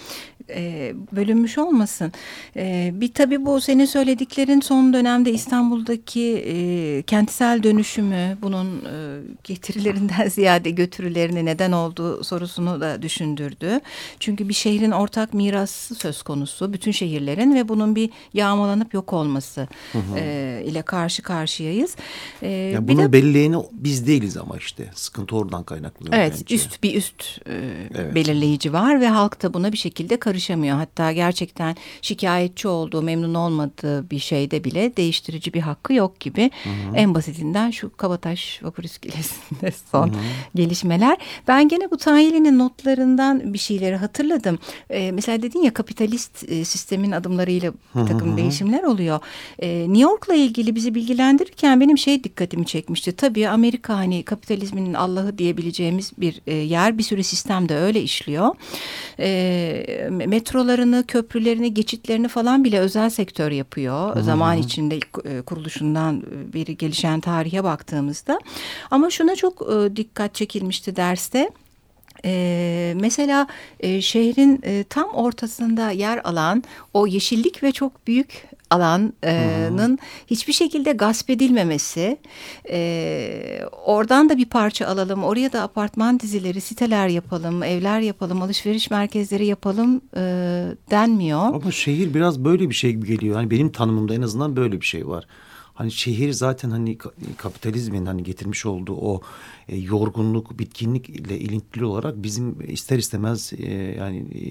e, 0.50 0.94
bölünmüş 1.12 1.58
olmasın. 1.58 2.12
E, 2.56 2.92
bir 2.94 3.14
tabii 3.14 3.46
bu 3.46 3.62
senin 3.62 3.86
söylediklerin 3.86 4.62
son 4.62 4.94
dönemde 4.94 5.32
İstanbul'daki 5.32 6.36
e, 6.38 7.02
kentsel 7.02 7.64
dönüşümü 7.64 8.38
bunun 8.42 8.68
e, 8.68 9.22
getirilerinden 9.44 10.28
ziyade 10.30 10.70
götürülerini 10.70 11.46
neden 11.46 11.72
olduğu 11.72 12.24
sorusunu 12.24 12.82
da 12.82 13.02
düşündürdü. 13.02 13.80
Çünkü 14.20 14.50
bir 14.50 14.54
şehrin 14.54 14.92
ortak 14.92 15.34
mirası 15.34 15.96
söz 15.96 16.22
konusu 16.22 16.74
bütün 16.74 16.92
şehirlerin 16.92 17.56
ve 17.56 17.70
bunun 17.70 17.96
bir 17.96 18.10
yağmalanıp 18.34 18.94
yok 18.94 19.14
olması 19.14 19.68
hı 19.92 19.98
hı. 20.00 20.18
E, 20.18 20.62
ile 20.66 20.82
karşı 20.82 21.22
karşıyayız. 21.24 21.96
E, 22.42 22.50
yani 22.50 22.88
bunun 22.88 23.04
de, 23.04 23.14
belirleyeni 23.14 23.56
biz 23.72 24.08
değiliz 24.08 24.38
ama 24.38 24.58
işte 24.58 24.92
sıkıntı 24.96 25.36
oradan 25.36 25.64
kaynaklanıyor. 25.64 26.16
Evet 26.16 26.34
bence. 26.34 26.56
üst 26.56 26.84
bir 26.84 26.96
üst 26.96 27.24
e, 27.48 27.54
evet. 27.96 28.16
belirleyici 28.16 28.74
var 28.74 29.02
ve 29.02 29.08
halk 29.08 29.44
da 29.44 29.54
buna 29.54 29.72
bir 29.72 29.78
şekilde 29.78 30.20
karışıyor 30.20 30.35
karışamıyor. 30.36 30.78
Hatta 30.78 31.12
gerçekten 31.12 31.76
şikayetçi 32.02 32.68
olduğu, 32.68 33.02
memnun 33.02 33.34
olmadığı 33.34 34.10
bir 34.10 34.20
şeyde 34.20 34.64
bile 34.64 34.98
değiştirici 34.98 35.54
bir 35.54 35.62
hakkı 35.62 35.94
yok 35.94 36.20
gibi. 36.20 36.52
Hı 36.64 36.70
hı. 36.70 36.96
En 36.96 37.14
basitinden 37.14 37.72
şu 37.72 37.98
Kabataş 37.98 38.64
Vapur 38.64 38.84
İskelesi'nde 38.84 39.72
son 39.92 40.08
hı 40.08 40.12
hı. 40.12 40.18
gelişmeler. 40.56 41.18
Ben 41.48 41.68
gene 41.68 41.92
bu 41.92 41.98
Tayeli'nin 41.98 42.60
notlarından 42.60 43.54
bir 43.54 43.58
şeyleri 43.58 43.96
hatırladım. 43.96 44.60
Ee, 44.90 45.12
mesela 45.12 45.42
dedin 45.42 45.62
ya 45.62 45.74
kapitalist 45.74 46.52
e, 46.52 46.66
sistemin 46.66 47.12
adımlarıyla 47.12 47.74
bir 47.96 48.08
takım 48.08 48.30
hı 48.30 48.34
hı. 48.34 48.38
değişimler 48.38 48.84
oluyor. 48.84 49.20
Ee, 49.60 49.86
New 49.88 50.02
York'la 50.02 50.36
ilgili 50.36 50.76
bizi 50.76 50.96
bilgilendirirken 50.96 51.82
benim 51.82 51.98
şey 51.98 52.24
dikkatimi 52.24 52.66
çekmişti. 52.66 53.12
Tabii 53.12 53.48
Amerika 53.50 53.98
hani 53.98 54.24
kapitalizmin 54.24 54.94
Allah'ı 54.94 55.38
diyebileceğimiz 55.38 56.12
bir 56.18 56.42
e, 56.48 56.54
yer. 56.54 56.98
Bir 56.98 57.04
sürü 57.04 57.24
sistem 57.24 57.70
de 57.70 57.76
öyle 57.78 58.02
işliyor. 58.02 58.56
Ee, 59.20 60.10
metrolarını, 60.26 61.04
köprülerini, 61.08 61.74
geçitlerini 61.74 62.28
falan 62.28 62.64
bile 62.64 62.80
özel 62.80 63.10
sektör 63.10 63.52
yapıyor. 63.52 64.16
-hı. 64.16 64.22
Zaman 64.22 64.58
içinde 64.58 65.00
e, 65.26 65.42
kuruluşundan 65.42 66.18
e, 66.18 66.54
beri 66.54 66.78
gelişen 66.78 67.20
tarihe 67.20 67.64
baktığımızda. 67.64 68.40
Ama 68.92 69.10
şuna 69.10 69.36
çok 69.36 69.62
e, 69.62 69.96
dikkat 69.96 70.36
çekilmişti 70.36 70.96
derste. 70.96 71.50
Ee, 72.26 72.94
mesela 72.96 73.48
e, 73.80 74.02
şehrin 74.02 74.60
e, 74.64 74.84
tam 74.84 75.10
ortasında 75.10 75.92
yer 75.92 76.22
alan 76.24 76.64
o 76.94 77.08
yeşillik 77.08 77.64
ve 77.64 77.72
çok 77.72 78.08
büyük 78.08 78.48
alanın 78.70 79.90
hmm. 79.90 79.98
hiçbir 80.28 80.54
şekilde 80.54 80.92
gasp 80.92 81.30
edilmemesi. 81.30 82.18
E, 82.70 83.60
oradan 83.86 84.30
da 84.30 84.38
bir 84.38 84.46
parça 84.46 84.88
alalım, 84.88 85.24
oraya 85.24 85.54
da 85.54 85.62
apartman 85.62 86.20
dizileri, 86.20 86.62
siteler 86.62 87.08
yapalım, 87.08 87.64
evler 87.64 88.00
yapalım, 88.00 88.42
alışveriş 88.42 88.92
merkezleri 88.92 89.46
yapalım 89.46 90.02
e, 90.18 90.22
denmiyor. 90.92 91.40
Ama 91.40 91.72
şehir 91.72 92.14
biraz 92.14 92.46
böyle 92.46 92.70
bir 92.70 92.76
şey 92.76 92.92
gibi 92.92 93.08
geliyor. 93.08 93.36
Yani 93.36 93.52
benim 93.52 93.72
tanımımda 93.72 94.14
en 94.14 94.22
azından 94.22 94.56
böyle 94.56 94.82
bir 94.82 94.86
şey 94.86 95.08
var. 95.08 95.26
Hani 95.76 95.92
şehir 95.92 96.32
zaten 96.32 96.70
hani 96.70 96.98
ka- 96.98 97.36
kapitalizmin 97.38 98.06
hani 98.06 98.24
getirmiş 98.24 98.66
olduğu 98.66 98.96
o 98.96 99.22
e, 99.68 99.78
yorgunluk, 99.78 100.60
bitkinlik 100.60 101.10
ile 101.10 101.40
ilintili 101.40 101.86
olarak 101.86 102.24
bizim 102.24 102.72
ister 102.72 102.98
istemez 102.98 103.54
e, 103.58 103.72
yani 103.74 104.18
e, 104.18 104.42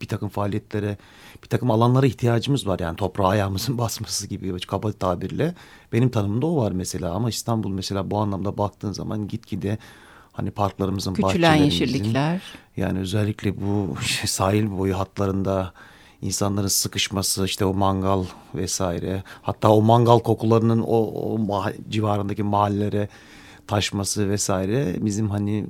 bir, 0.00 0.06
takım 0.08 0.28
faaliyetlere, 0.28 0.96
bir 1.42 1.48
takım 1.48 1.70
alanlara 1.70 2.06
ihtiyacımız 2.06 2.66
var. 2.66 2.78
Yani 2.78 2.96
toprağa 2.96 3.28
ayağımızın 3.28 3.78
basması 3.84 4.26
gibi 4.26 4.60
kaba 4.60 4.92
tabirle. 4.92 5.54
Benim 5.92 6.08
tanımımda 6.08 6.46
o 6.46 6.56
var 6.56 6.72
mesela 6.72 7.12
ama 7.12 7.28
İstanbul 7.28 7.70
mesela 7.70 8.10
bu 8.10 8.18
anlamda 8.18 8.58
baktığın 8.58 8.92
zaman 8.92 9.28
gitgide 9.28 9.78
hani 10.32 10.50
parklarımızın, 10.50 11.14
Küçülen 11.14 11.28
bahçelerimizin, 11.32 11.80
yeşillikler. 11.80 12.42
yani 12.76 12.98
özellikle 12.98 13.60
bu 13.60 13.94
sahil 14.26 14.70
boyu 14.78 14.98
hatlarında 14.98 15.72
insanların 16.22 16.68
sıkışması 16.68 17.44
işte 17.44 17.64
o 17.64 17.74
mangal 17.74 18.24
vesaire 18.54 19.22
hatta 19.42 19.70
o 19.70 19.82
mangal 19.82 20.18
kokularının 20.18 20.82
o, 20.82 20.96
o 20.96 21.64
civarındaki 21.88 22.42
mahallelere 22.42 23.08
taşması 23.66 24.30
vesaire 24.30 24.96
bizim 25.00 25.30
hani 25.30 25.66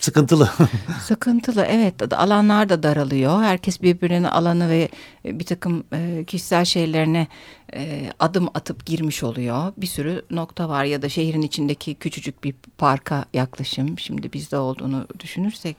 sıkıntılı. 0.00 0.50
Sıkıntılı 1.02 1.62
evet 1.62 2.12
alanlar 2.12 2.68
da 2.68 2.82
daralıyor. 2.82 3.42
Herkes 3.42 3.82
birbirinin 3.82 4.24
alanı 4.24 4.68
ve 4.70 4.88
bir 5.24 5.44
takım 5.44 5.84
e, 5.92 6.24
kişisel 6.26 6.64
şeylerine 6.64 7.26
e, 7.74 8.12
adım 8.18 8.48
atıp 8.54 8.86
girmiş 8.86 9.22
oluyor. 9.22 9.72
Bir 9.76 9.86
sürü 9.86 10.24
nokta 10.30 10.68
var 10.68 10.84
ya 10.84 11.02
da 11.02 11.08
şehrin 11.08 11.42
içindeki 11.42 11.94
küçücük 11.94 12.44
bir 12.44 12.54
parka 12.78 13.24
yaklaşım. 13.34 13.98
Şimdi 13.98 14.32
bizde 14.32 14.56
olduğunu 14.56 15.06
düşünürsek 15.20 15.76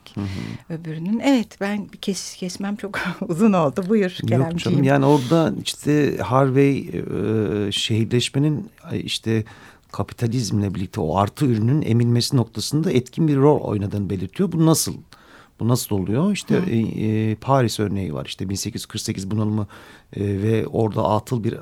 öbürünün. 0.70 1.20
Evet 1.20 1.62
ben 1.62 1.88
kes, 1.88 2.36
kesmem 2.36 2.76
çok 2.76 3.00
uzun 3.28 3.54
oldu. 3.54 3.86
Buyur 3.90 4.18
Yok 4.22 4.30
Keremciğim. 4.30 4.58
canım 4.58 4.84
yani 4.84 5.06
orada 5.06 5.54
işte 5.66 6.18
Harvey 6.18 6.78
e, 6.80 7.72
şehirleşmenin 7.72 8.70
e, 8.92 9.00
işte 9.00 9.44
kapitalizmle 9.92 10.76
birlikte 10.76 11.02
o 11.02 11.18
artı 11.18 11.46
ürünün 11.46 11.82
emilmesi 11.82 12.38
noktasında 12.38 12.92
etkin 12.92 13.28
bir 13.28 13.38
rol 13.38 13.60
oynadığını 13.60 14.10
belirtiyor. 14.10 14.52
Bu 14.52 14.66
nasıl? 14.66 14.94
Bu 15.60 15.68
nasıl 15.68 15.96
oluyor? 15.96 16.32
İşte 16.32 16.62
e, 16.70 16.78
e, 16.78 17.36
Paris 17.36 17.80
örneği 17.80 18.14
var. 18.14 18.26
İşte 18.26 18.50
1848 18.50 19.32
bunalımı 19.32 19.68
e, 20.14 20.42
ve 20.42 20.68
orada 20.68 21.04
atıl 21.04 21.44
bir 21.44 21.58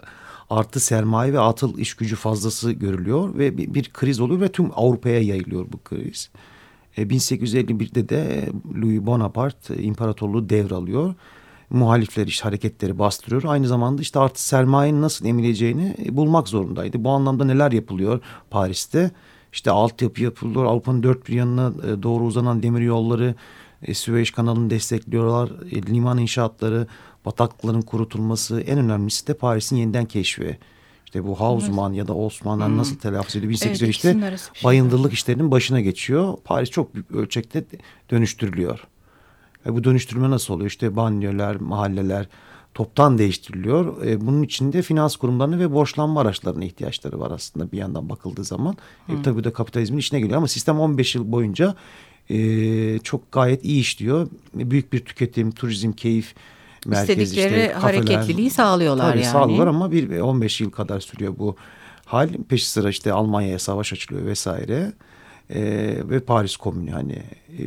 artı 0.49 0.79
sermaye 0.79 1.33
ve 1.33 1.39
atıl 1.39 1.77
iş 1.77 1.93
gücü 1.93 2.15
fazlası 2.15 2.71
görülüyor 2.71 3.37
ve 3.37 3.57
bir, 3.57 3.73
bir 3.73 3.89
kriz 3.93 4.19
oluyor 4.19 4.41
ve 4.41 4.51
tüm 4.51 4.71
Avrupa'ya 4.75 5.19
yayılıyor 5.21 5.65
bu 5.71 5.77
kriz. 5.83 6.29
E, 6.97 7.03
1851'de 7.03 8.09
de 8.09 8.49
Louis 8.81 9.01
Bonaparte 9.01 9.77
imparatorluğu 9.77 10.49
devralıyor. 10.49 11.15
Muhalifler 11.69 12.27
işte 12.27 12.43
hareketleri 12.43 12.99
bastırıyor. 12.99 13.43
Aynı 13.47 13.67
zamanda 13.67 14.01
işte 14.01 14.19
artı 14.19 14.43
sermayenin 14.43 15.01
nasıl 15.01 15.25
emileceğini 15.25 15.95
e, 16.05 16.17
bulmak 16.17 16.47
zorundaydı. 16.47 17.03
Bu 17.03 17.09
anlamda 17.09 17.45
neler 17.45 17.71
yapılıyor 17.71 18.21
Paris'te? 18.49 19.11
İşte 19.53 19.71
altyapı 19.71 20.23
yapılıyor. 20.23 20.65
Avrupa'nın 20.65 21.03
dört 21.03 21.27
bir 21.27 21.33
yanına 21.33 21.73
e, 21.87 22.03
doğru 22.03 22.23
uzanan 22.23 22.63
demir 22.63 22.81
yolları, 22.81 23.35
e, 23.81 23.93
Süveyş 23.93 24.31
kanalını 24.31 24.69
destekliyorlar. 24.69 25.49
Liman 25.89 26.17
inşaatları, 26.17 26.87
bataklıkların 27.25 27.81
kurutulması. 27.81 28.61
En 28.61 28.79
önemlisi 28.79 29.27
de 29.27 29.33
Paris'in 29.33 29.75
yeniden 29.75 30.05
keşfi. 30.05 30.57
İşte 31.05 31.27
bu 31.27 31.39
Hausmann 31.39 31.93
ya 31.93 32.07
da 32.07 32.15
Osmanlı 32.15 32.77
nasıl 32.77 32.95
telaffuz 32.95 33.35
ediyor? 33.35 33.49
1800 33.51 34.05
Evet, 34.05 34.39
şey 34.53 34.63
bayındırlık 34.63 35.13
işlerinin 35.13 35.51
başına 35.51 35.81
geçiyor. 35.81 36.37
Paris 36.43 36.69
çok 36.69 36.93
büyük 36.93 37.11
ölçekte 37.11 37.63
dönüştürülüyor. 38.11 38.87
E 39.65 39.73
bu 39.75 39.83
dönüştürme 39.83 40.29
nasıl 40.29 40.53
oluyor? 40.53 40.69
İşte 40.69 40.95
banyolar, 40.95 41.55
mahalleler 41.55 42.27
toptan 42.73 43.17
değiştiriliyor. 43.17 44.05
E, 44.05 44.21
bunun 44.27 44.43
içinde 44.43 44.81
finans 44.81 45.15
kurumlarına 45.15 45.59
ve 45.59 45.71
borçlanma 45.73 46.21
araçlarına 46.21 46.65
ihtiyaçları 46.65 47.19
var 47.19 47.31
aslında 47.31 47.71
bir 47.71 47.77
yandan 47.77 48.09
bakıldığı 48.09 48.43
zaman. 48.43 48.77
E, 49.09 49.21
tabii 49.23 49.35
bu 49.39 49.43
da 49.43 49.53
kapitalizmin 49.53 49.97
içine 49.97 50.19
geliyor 50.19 50.37
ama 50.37 50.47
sistem 50.47 50.79
15 50.79 51.15
yıl 51.15 51.31
boyunca 51.31 51.75
e, 52.29 52.99
çok 52.99 53.31
gayet 53.31 53.65
iyi 53.65 53.79
işliyor. 53.81 54.27
E, 54.59 54.71
Büyük 54.71 54.93
bir 54.93 55.05
tüketim, 55.05 55.51
turizm, 55.51 55.91
keyif 55.91 56.35
merkezi 56.85 57.21
İstedikleri 57.21 57.61
işte 57.61 57.73
kafeler. 57.73 58.03
hareketliliği 58.03 58.49
sağlıyorlar 58.49 59.09
Tabii 59.11 59.21
yani. 59.21 59.31
sağlıyorlar 59.31 59.67
ama 59.67 59.91
bir 59.91 60.19
15 60.19 60.61
yıl 60.61 60.71
kadar 60.71 60.99
sürüyor 60.99 61.33
bu 61.39 61.55
hal. 62.05 62.29
Peşi 62.49 62.69
sıra 62.69 62.89
işte 62.89 63.13
Almanya'ya 63.13 63.59
savaş 63.59 63.93
açılıyor 63.93 64.25
vesaire. 64.25 64.93
E, 65.49 65.61
ve 66.09 66.19
Paris 66.19 66.57
Komünü 66.57 66.91
hani 66.91 67.13
e, 67.59 67.61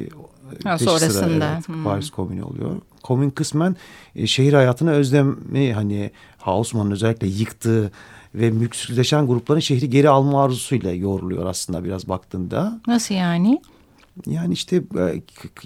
Ha, 0.64 0.78
sıra, 0.78 0.90
sonrasında. 0.90 1.52
evet, 1.54 1.68
Hmm. 1.68 1.84
Paris 1.84 2.10
Komünü 2.10 2.42
oluyor. 2.42 2.76
Komün 3.02 3.30
kısmen 3.30 3.76
e, 4.16 4.26
şehir 4.26 4.52
hayatına 4.52 4.90
özlemi 4.90 5.72
hani 5.72 6.10
Hausmann'ın 6.38 6.90
özellikle 6.90 7.26
yıktığı 7.26 7.92
ve 8.34 8.50
mülksüzleşen 8.50 9.26
grupların 9.26 9.60
şehri 9.60 9.90
geri 9.90 10.08
alma 10.08 10.44
arzusuyla 10.44 10.92
yoğruluyor 10.92 11.46
aslında 11.46 11.84
biraz 11.84 12.08
baktığında. 12.08 12.80
Nasıl 12.86 13.14
yani? 13.14 13.60
Yani 14.26 14.52
işte 14.52 14.82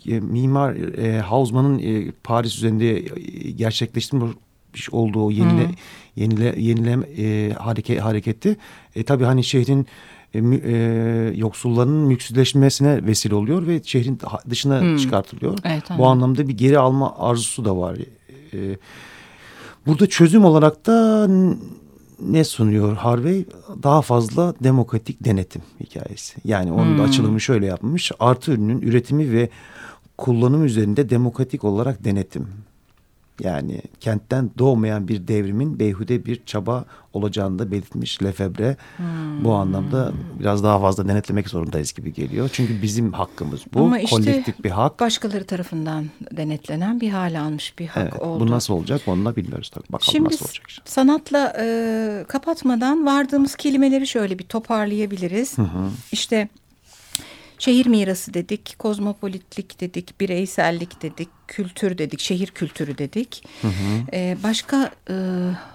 e, 0.07 0.15
e, 0.15 0.21
mimar 0.21 0.75
e, 0.75 1.21
Hausmann'ın 1.21 1.79
e, 1.79 2.11
Paris 2.25 2.57
üzerinde 2.57 2.97
e, 2.99 3.51
gerçekleştirmiş 3.51 4.91
olduğu 4.93 5.31
yenile 5.31 5.71
yenile 6.17 6.55
yenile 6.61 6.93
e, 7.19 7.53
hareket 7.53 8.01
hareketi 8.01 8.57
e, 8.95 9.03
tabii 9.05 9.25
hani 9.25 9.45
şehrin 9.45 9.87
e, 10.37 10.71
e, 10.73 11.37
yoksullarının 11.37 12.07
mülksüzleşmesine 12.07 13.07
vesile 13.07 13.35
oluyor 13.35 13.67
ve 13.67 13.83
şehrin 13.83 14.19
dışına 14.51 14.99
çıkartılıyor. 14.99 15.59
Evet, 15.65 15.83
Bu 15.99 16.07
anlamda 16.07 16.49
bir 16.49 16.57
geri 16.59 16.79
alma 16.79 17.19
arzusu 17.19 17.65
da 17.65 17.77
var. 17.77 17.97
E, 18.53 18.77
burada 19.87 20.07
çözüm 20.07 20.45
olarak 20.45 20.87
da 20.87 21.29
ne 22.21 22.45
sunuyor 22.45 22.97
Harvey? 22.97 23.45
Daha 23.83 24.03
fazla 24.03 24.55
demokratik 24.61 25.25
denetim 25.25 25.63
hikayesi. 25.81 26.37
Yani 26.45 26.73
onun 26.73 26.99
da 26.99 27.03
açılımı 27.03 27.41
şöyle 27.41 27.67
yapmış. 27.67 28.13
Artı 28.21 28.53
ürünün 28.53 28.81
üretimi 28.81 29.33
ve 29.33 29.49
kullanım 30.19 30.65
üzerinde 30.65 31.11
demokratik 31.11 31.65
olarak 31.65 32.05
denetim. 32.05 32.49
Yani 33.41 33.83
kentten 34.01 34.51
doğmayan 34.59 35.09
bir 35.09 35.29
devrimin 35.29 35.79
beyhude 35.79 36.25
bir 36.27 36.45
çaba 36.47 36.85
olacağını 37.13 37.59
da 37.59 37.71
belirtmiş 37.71 38.23
Lefebvre. 38.23 38.77
Bu 39.45 39.53
anlamda 39.55 40.13
biraz 40.41 40.65
daha 40.65 40.81
fazla 40.81 41.09
denetlemek 41.09 41.49
zorundayız 41.49 41.93
gibi 41.93 42.13
geliyor. 42.13 42.51
Çünkü 42.53 42.83
bizim 42.83 43.13
hakkımız 43.13 43.61
bu. 43.75 43.81
Ama 43.81 43.99
işte 43.99 44.17
Kolektif 44.17 44.65
bir 44.65 44.71
hak. 44.71 45.01
Başkaları 45.01 45.45
tarafından 45.45 46.05
denetlenen 46.37 47.01
bir 47.01 47.11
hale 47.11 47.39
almış 47.41 47.79
bir 47.79 47.87
hak 47.87 48.09
Evet, 48.13 48.23
oldu. 48.23 48.47
bu 48.47 48.51
nasıl 48.51 48.75
olacak 48.75 49.01
onu 49.07 49.25
da 49.25 49.37
bilmiyoruz 49.37 49.69
tabii. 49.71 49.85
Bakalım 49.93 50.13
Şimdi 50.13 50.29
nasıl 50.29 50.45
olacak. 50.45 50.67
işte. 50.69 50.83
sanatla 50.85 51.53
e, 51.61 52.25
kapatmadan 52.29 53.07
vardığımız 53.07 53.57
kelimeleri 53.57 54.07
şöyle 54.07 54.39
bir 54.39 54.45
toparlayabiliriz. 54.45 55.57
İşte 56.13 56.49
şehir 57.59 57.87
mirası 57.87 58.35
dedik, 58.35 58.79
kozmopolitlik 58.79 59.81
dedik, 59.81 60.21
bireysellik 60.21 61.03
dedik, 61.03 61.29
kültür 61.49 61.99
dedik, 61.99 62.21
şehir 62.21 62.47
kültürü 62.47 62.99
dedik. 62.99 63.45
E, 64.13 64.37
başka 64.43 64.91
e, 65.11 65.15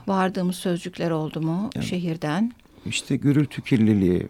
vardığımız 0.08 0.56
sözcükler 0.56 1.12
oldu 1.12 1.42
mu 1.42 1.70
şehirden? 1.82 2.52
İşte 2.86 3.16
gürültü 3.16 3.62
kirliliği 3.62 4.28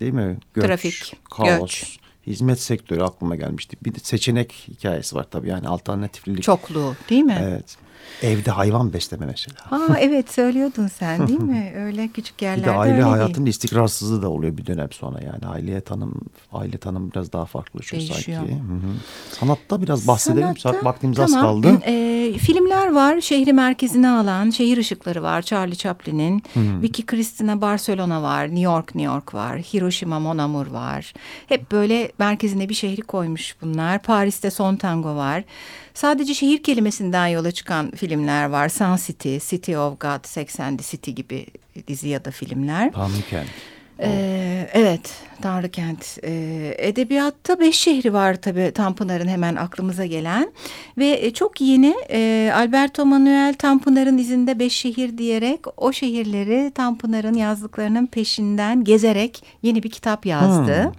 değil 0.00 0.12
mi? 0.12 0.38
Göç, 0.54 0.64
Trafik, 0.64 1.16
kaos, 1.30 1.60
göç. 1.60 1.98
hizmet 2.26 2.60
sektörü 2.60 3.02
aklıma 3.02 3.36
gelmişti. 3.36 3.76
Bir 3.84 3.94
de 3.94 3.98
seçenek 3.98 4.52
hikayesi 4.68 5.16
var 5.16 5.26
tabii 5.30 5.48
yani 5.48 5.68
alternatiflilik. 5.68 6.42
Çokluğu 6.42 6.96
değil 7.10 7.22
mi? 7.22 7.38
Evet. 7.42 7.76
Evde 8.22 8.50
hayvan 8.50 8.92
besleme 8.92 9.26
mesela. 9.26 9.56
Aa, 9.70 9.96
evet 9.98 10.30
söylüyordun 10.32 10.86
sen 10.86 11.28
değil 11.28 11.40
mi? 11.40 11.72
Öyle 11.76 12.08
küçük 12.08 12.38
Bir 12.40 12.44
yerlerde 12.44 12.66
de 12.66 12.70
aile 12.70 12.92
öyle 12.92 13.02
değil. 13.04 13.12
hayatının 13.14 13.46
istikrarsızlığı 13.46 14.22
da 14.22 14.28
oluyor 14.28 14.56
bir 14.56 14.66
dönem 14.66 14.92
sonra 14.92 15.20
yani. 15.20 15.46
Aileye 15.46 15.80
tanım, 15.80 16.14
aile 16.52 16.78
tanım 16.78 17.10
biraz 17.10 17.32
daha 17.32 17.44
farklılaşıyor 17.44 18.00
Değişiyor. 18.02 18.38
sanki. 18.38 18.52
Hı 18.54 18.56
hı. 18.56 18.92
Sanatta 19.40 19.82
biraz 19.82 20.06
bahsedelim. 20.08 20.54
Sanatta- 20.58 20.84
Vaktimiz 20.84 21.20
az 21.20 21.30
tamam. 21.32 21.62
kaldı. 21.62 21.80
Ee, 21.86 22.32
filmler 22.38 22.92
var. 22.92 23.20
Şehri 23.20 23.52
merkezine 23.52 24.08
alan 24.10 24.50
şehir 24.50 24.78
ışıkları 24.78 25.22
var. 25.22 25.42
Charlie 25.42 25.76
Chaplin'in. 25.76 26.42
Vicky 26.56 27.06
Cristina 27.06 27.60
Barcelona 27.60 28.22
var. 28.22 28.44
New 28.44 28.60
York 28.60 28.94
New 28.94 29.12
York 29.14 29.34
var. 29.34 29.58
Hiroşima 29.58 30.20
Mon 30.20 30.38
Amour 30.38 30.66
var. 30.66 31.12
Hep 31.46 31.72
böyle 31.72 32.12
merkezine 32.18 32.68
bir 32.68 32.74
şehri 32.74 33.00
koymuş 33.02 33.56
bunlar. 33.62 34.02
Paris'te 34.02 34.50
Son 34.50 34.76
Tango 34.76 35.16
var. 35.16 35.44
Sadece 35.94 36.34
şehir 36.34 36.62
kelimesinden 36.62 37.26
yola 37.26 37.50
çıkan 37.52 37.91
filmler 37.96 38.44
var. 38.44 38.68
Sun 38.68 38.96
City, 38.96 39.38
City 39.38 39.76
of 39.76 40.00
God, 40.00 40.26
Sex 40.26 40.60
and 40.60 40.78
the 40.78 40.84
City 40.84 41.10
gibi 41.10 41.46
dizi 41.88 42.08
ya 42.08 42.24
da 42.24 42.30
filmler. 42.30 42.92
Tanrıkent. 42.92 43.48
Ee, 44.00 44.68
evet, 44.72 45.14
Tanrı 45.42 45.68
Kent. 45.70 46.18
Ee, 46.24 46.74
edebiyatta 46.78 47.60
beş 47.60 47.76
şehri 47.78 48.12
var 48.12 48.34
tabii 48.34 48.72
Tanpınar'ın 48.74 49.28
hemen 49.28 49.56
aklımıza 49.56 50.06
gelen. 50.06 50.52
Ve 50.98 51.18
e, 51.22 51.32
çok 51.32 51.60
yeni 51.60 51.94
e, 52.10 52.52
Alberto 52.54 53.06
Manuel 53.06 53.54
Tanpınar'ın 53.54 54.18
izinde 54.18 54.58
beş 54.58 54.72
şehir 54.72 55.18
diyerek 55.18 55.60
o 55.76 55.92
şehirleri 55.92 56.72
Tanpınar'ın 56.74 57.34
yazdıklarının 57.34 58.06
peşinden 58.06 58.84
gezerek 58.84 59.44
yeni 59.62 59.82
bir 59.82 59.90
kitap 59.90 60.26
yazdı. 60.26 60.84
Hmm. 60.84 60.92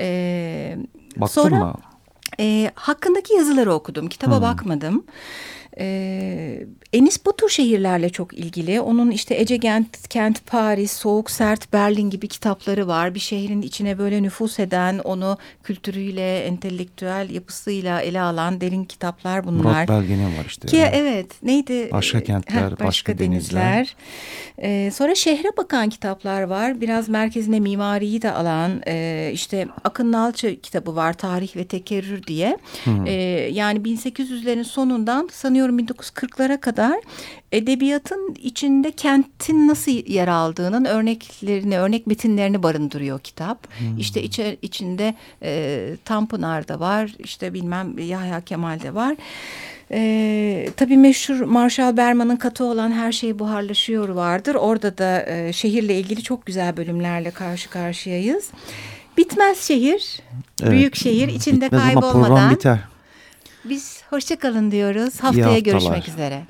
Ee, 0.00 0.76
Baktın 1.16 1.42
sonra, 1.42 1.64
mı? 1.64 1.74
e, 2.40 2.70
hakkındaki 2.74 3.34
yazıları 3.34 3.72
okudum. 3.72 4.08
Kitaba 4.08 4.42
bakmadım. 4.42 5.04
Ee, 5.78 6.66
Enis 6.92 7.26
Batur 7.26 7.48
şehirlerle 7.48 8.10
çok 8.10 8.34
ilgili. 8.38 8.80
Onun 8.80 9.10
işte 9.10 9.34
Ece 9.40 9.58
Kent, 9.58 10.08
Kent, 10.08 10.46
Paris, 10.46 10.92
Soğuk 10.92 11.30
Sert, 11.30 11.72
Berlin 11.72 12.10
gibi 12.10 12.28
kitapları 12.28 12.86
var. 12.88 13.14
Bir 13.14 13.20
şehrin 13.20 13.62
içine 13.62 13.98
böyle 13.98 14.22
nüfus 14.22 14.58
eden, 14.58 14.98
onu 14.98 15.38
kültürüyle, 15.62 16.38
entelektüel 16.38 17.30
yapısıyla 17.30 18.00
ele 18.00 18.20
alan 18.20 18.60
derin 18.60 18.84
kitaplar 18.84 19.44
bunlar. 19.44 19.62
Murat 19.64 19.88
Belge'nin 19.88 20.38
var 20.38 20.44
işte. 20.46 20.68
Ki 20.68 20.84
evet 20.92 21.42
neydi? 21.42 21.88
Başka 21.92 22.20
kentler, 22.20 22.62
Heh, 22.62 22.70
başka, 22.70 22.84
başka 22.86 23.18
denizler. 23.18 23.76
denizler. 23.76 23.96
Ee, 24.58 24.90
sonra 24.90 25.14
şehre 25.14 25.48
bakan 25.56 25.88
kitaplar 25.88 26.42
var. 26.42 26.80
Biraz 26.80 27.08
merkezine 27.08 27.60
mimariyi 27.60 28.22
de 28.22 28.32
alan 28.32 28.82
e, 28.86 29.30
işte 29.32 29.68
Akın 29.84 30.12
Nalçı 30.12 30.60
kitabı 30.60 30.96
var. 30.96 31.12
Tarih 31.12 31.56
ve 31.56 31.64
Tekerrür 31.64 32.22
diye. 32.22 32.58
Ee, 33.06 33.12
yani 33.52 33.78
1800'lerin 33.78 34.64
sonundan 34.64 35.28
sanıyorum 35.32 35.63
1940'lara 35.70 36.60
kadar 36.60 37.00
edebiyatın 37.52 38.36
içinde 38.42 38.90
kentin 38.92 39.68
nasıl 39.68 39.90
yer 39.90 40.28
aldığının 40.28 40.84
örneklerini, 40.84 41.78
örnek 41.78 42.06
metinlerini 42.06 42.62
barındırıyor 42.62 43.20
kitap. 43.20 43.68
İşte 43.98 44.22
içe, 44.22 44.56
içinde 44.62 45.14
e, 45.42 45.90
Tanpınar'da 46.04 46.80
var, 46.80 47.14
işte 47.18 47.54
bilmem 47.54 47.98
Yahya 47.98 48.40
Kemal'de 48.40 48.94
var. 48.94 49.16
Ee, 49.90 50.68
tabii 50.76 50.96
meşhur 50.96 51.40
Marshall 51.40 51.96
Berman'ın 51.96 52.36
katı 52.36 52.64
olan 52.64 52.92
Her 52.92 53.12
Şey 53.12 53.38
Buharlaşıyor 53.38 54.08
vardır. 54.08 54.54
Orada 54.54 54.98
da 54.98 55.26
e, 55.26 55.52
şehirle 55.52 55.98
ilgili 55.98 56.22
çok 56.22 56.46
güzel 56.46 56.76
bölümlerle 56.76 57.30
karşı 57.30 57.70
karşıyayız. 57.70 58.50
Bitmez 59.16 59.58
şehir, 59.58 60.20
Evet. 60.62 60.72
büyük 60.72 60.96
şehir 60.96 61.28
içinde 61.28 61.64
Bitmez 61.66 61.82
ama 61.82 62.00
program 62.00 62.22
kaybolmadan. 62.22 62.50
biter. 62.54 62.78
Biz 63.64 63.93
hoşça 64.10 64.36
kalın 64.36 64.70
diyoruz. 64.70 65.20
Haftaya 65.20 65.58
görüşmek 65.58 66.08
üzere. 66.08 66.42